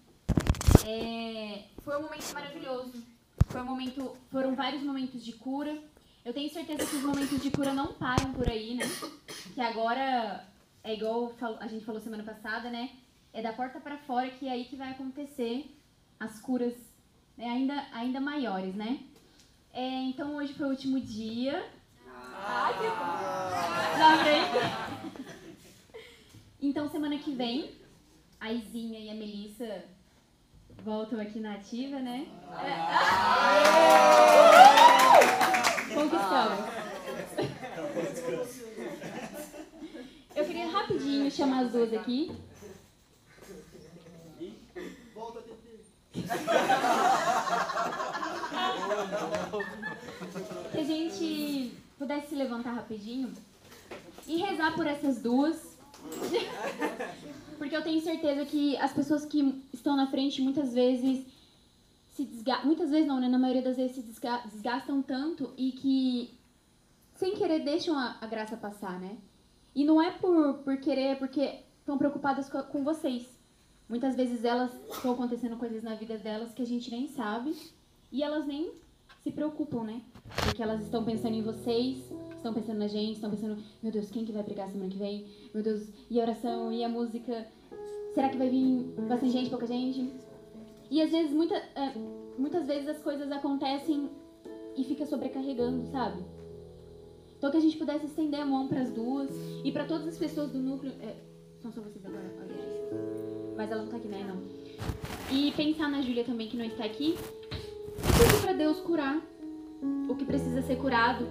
[0.84, 3.15] É, foi um momento maravilhoso.
[3.46, 5.76] Foi um momento, foram vários momentos de cura.
[6.24, 8.84] Eu tenho certeza que os momentos de cura não param por aí, né?
[9.54, 10.44] Que agora
[10.82, 12.90] é igual a gente falou semana passada, né?
[13.32, 15.76] É da porta para fora que é aí que vai acontecer
[16.18, 16.74] as curas
[17.36, 19.00] né, ainda, ainda maiores, né?
[19.72, 21.70] É, então hoje foi o último dia.
[22.34, 23.98] Ai, que bom!
[23.98, 25.26] Já vem.
[26.60, 27.70] Então semana que vem,
[28.40, 29.84] a Izinha e a Melissa
[30.84, 32.26] voltam aqui na ativa, né?
[35.94, 36.58] Conquistamos.
[40.34, 42.30] Eu queria rapidinho chamar as duas aqui.
[50.72, 53.32] Se a gente pudesse se levantar rapidinho
[54.26, 55.76] e rezar por essas duas.
[57.56, 61.26] Porque eu tenho certeza que as pessoas que estão na frente muitas vezes
[62.10, 62.66] se desgastam.
[62.66, 63.28] Muitas vezes não, né?
[63.28, 66.30] Na maioria das vezes se desgastam tanto e que
[67.14, 69.16] sem querer deixam a, a graça passar, né?
[69.74, 73.26] E não é por, por querer, é porque estão preocupadas com, com vocês.
[73.88, 77.56] Muitas vezes elas estão acontecendo coisas na vida delas que a gente nem sabe
[78.10, 78.72] e elas nem
[79.22, 80.00] se preocupam, né?
[80.44, 81.98] Porque elas estão pensando em vocês,
[82.46, 85.26] estão pensando na gente, estão pensando, meu Deus, quem que vai pregar semana que vem?
[85.52, 87.46] Meu Deus, e a oração, e a música?
[88.14, 90.12] Será que vai vir bastante gente, pouca gente?
[90.90, 91.92] E às vezes, muita, é,
[92.38, 94.08] muitas vezes as coisas acontecem
[94.76, 96.22] e fica sobrecarregando, sabe?
[97.36, 99.30] Então que a gente pudesse estender a mão para as duas
[99.64, 100.92] e para todas as pessoas do núcleo.
[101.00, 101.16] É,
[101.60, 102.32] são só vocês agora,
[103.56, 104.24] mas ela não tá aqui, né?
[104.26, 105.36] Não.
[105.36, 107.16] E pensar na Júlia também, que não está aqui.
[107.16, 109.20] E pedir pra Deus curar
[110.08, 111.26] o que precisa ser curado.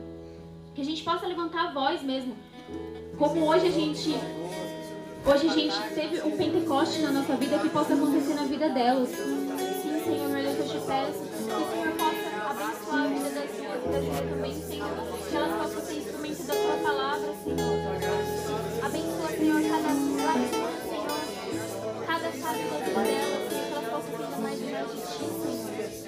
[0.75, 2.35] Que a gente possa levantar a voz mesmo.
[3.17, 4.13] Como hoje a gente.
[5.25, 9.09] Hoje a gente teve um Pentecoste na nossa vida que possa acontecer na vida delas.
[9.09, 13.79] Sim, Senhor, eu te peço que o Senhor possa abençoar a vida das suas
[14.29, 14.89] também, Senhor.
[15.29, 18.85] Que elas possam ser instrumentos da tua palavra, Senhor.
[18.85, 19.87] Abençoa, Senhor, cada
[20.25, 20.75] lágrima
[22.45, 26.05] sabe da vida dela, que ela possa ter mais de ti, Senhor.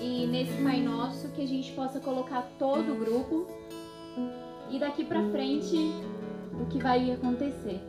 [0.00, 3.48] E nesse Pai Nosso que a gente possa colocar todo o grupo
[4.70, 5.76] e daqui para frente
[6.52, 7.80] o que vai acontecer.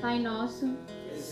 [0.00, 0.76] Pai Nosso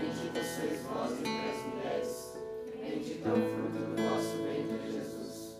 [0.00, 2.38] Bendita sois vós entre as mulheres,
[2.80, 5.56] bendito é o fruto do vosso ventre, Jesus.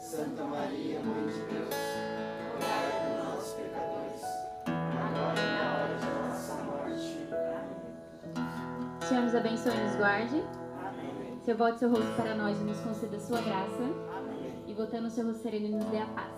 [0.00, 1.74] Santa Maria, Mãe de Deus,
[2.54, 4.22] rogai por nós, pecadores,
[4.66, 7.18] agora e na hora de nossa morte.
[8.34, 9.00] Amém.
[9.02, 10.42] Senhor nos abençoe e nos guarde.
[10.78, 11.38] Amém.
[11.44, 13.82] Seu voto seu rosto para nós e nos conceda sua graça.
[14.16, 14.64] Amém.
[14.68, 16.32] E voltando o seu rosto sereno e nos dê a paz.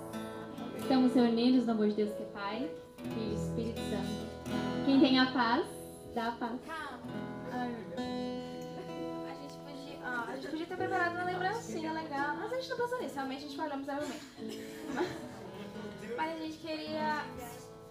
[0.77, 4.85] Estamos reunidos no amor de Deus que é Pai, Filho e Espírito Santo.
[4.85, 5.65] Quem tem a paz,
[6.17, 6.61] dá a paz.
[6.67, 7.24] Calma.
[7.55, 12.71] A gente podia, ah, a gente podia ter preparado uma lembrancinha legal, mas a gente
[12.71, 14.25] não pensou nisso, realmente a gente falhou miseravelmente.
[14.95, 17.25] Mas, mas a gente queria.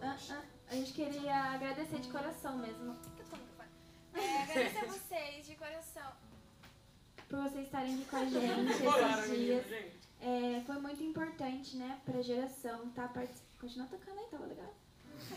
[0.01, 2.95] ah, ah, a gente queria agradecer de coração mesmo.
[4.13, 6.11] É, agradecer a vocês de coração.
[7.27, 9.65] Por vocês estarem aqui com a gente esses dias.
[10.21, 13.07] É, foi muito importante, né, pra geração, tá?
[13.07, 13.41] Partici...
[13.59, 14.73] Continua tocando aí, tava legal.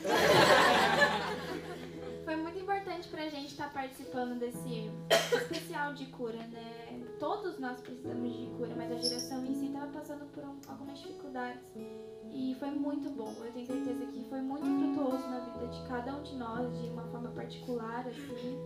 [2.25, 4.91] Foi muito importante pra gente estar participando desse
[5.33, 7.01] especial de cura, né?
[7.21, 10.99] Todos nós precisamos de cura, mas a geração em si estava passando por um, algumas
[10.99, 11.63] dificuldades.
[12.33, 13.33] E foi muito bom.
[13.45, 16.89] Eu tenho certeza que foi muito frutuoso na vida de cada um de nós, de
[16.89, 18.59] uma forma particular, assim.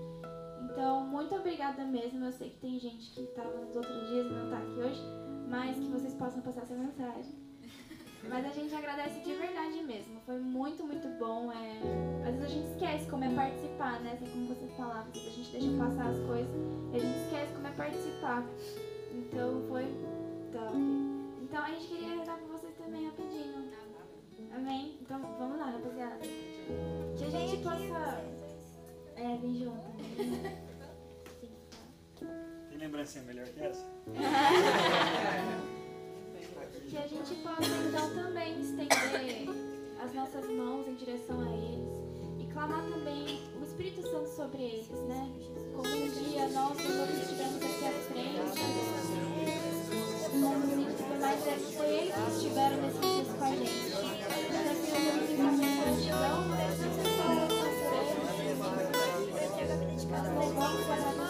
[0.64, 2.24] Então, muito obrigada mesmo.
[2.24, 5.02] Eu sei que tem gente que estava nos outros dias e não está aqui hoje,
[5.48, 7.34] mas que vocês possam passar essa mensagem.
[8.28, 10.20] Mas a gente agradece de verdade mesmo.
[10.26, 11.50] Foi muito, muito bom.
[11.52, 12.28] É...
[12.28, 14.12] Às vezes a gente esquece como é participar, né?
[14.12, 16.54] Assim como vocês falavam, às vezes a gente deixa passar as coisas
[16.92, 18.44] e a gente esquece como é participar.
[19.12, 19.84] Então foi
[20.52, 20.76] top.
[21.42, 23.70] Então a gente queria rezar com vocês também rapidinho.
[24.54, 24.98] Amém?
[25.00, 26.18] Então vamos lá, rapaziada.
[27.16, 28.22] Que a gente possa.
[29.16, 29.86] É, vem junto.
[32.68, 33.84] Tem lembrancinha melhor que essa?
[36.90, 39.48] que a gente possa então também estender
[40.02, 41.88] as nossas mãos em direção a eles
[42.40, 45.30] e clamar também o Espírito Santo sobre eles, né?
[45.72, 48.58] Como um dia nós todos estivemos aqui à frente,
[51.20, 53.70] mas é, foi eles que estiveram nesses dias com a gente.
[53.86, 58.10] Então, eu vou ficar com gratidão por essas pessoas, por eles.
[60.10, 61.29] Nós vamos agradecer, Senhor,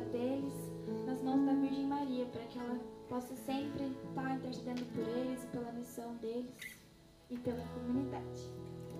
[0.00, 0.52] deles
[1.06, 5.46] nas mãos da Virgem Maria, para que ela possa sempre estar intercedendo por eles e
[5.48, 6.50] pela missão deles
[7.30, 8.52] e pela comunidade.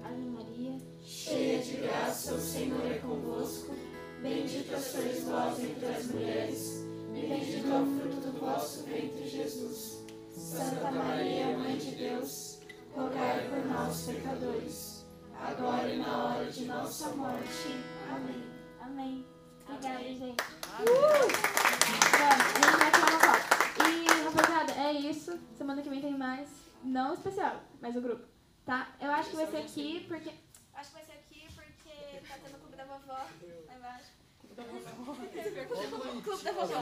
[0.04, 3.74] Ave Maria, cheia de graça, o Senhor é convosco.
[4.22, 6.84] Bendita sois vós entre as mulheres,
[7.14, 10.04] e bendito é o fruto do vosso ventre, Jesus.
[10.30, 12.60] Santa Maria, Mãe de Deus,
[12.94, 17.68] rogai por nós, pecadores, agora e na hora de nossa morte.
[18.10, 18.44] Amém.
[18.80, 19.33] Amém.
[19.68, 20.22] Obrigada, gente.
[20.22, 20.34] Uh!
[22.18, 23.44] Vamos, a gente vai tirar uma foto.
[23.90, 25.38] E, rapaziada, é isso.
[25.56, 26.48] Semana que vem tem mais.
[26.82, 28.26] Não especial, mas o grupo.
[28.64, 28.88] Tá?
[29.00, 30.30] Eu acho que vai ser aqui porque.
[30.74, 34.10] Acho que vai ser aqui porque tá tendo o clube da vovó lá embaixo.
[34.40, 35.14] Clube da vovó.
[36.22, 36.74] Clube da vovó.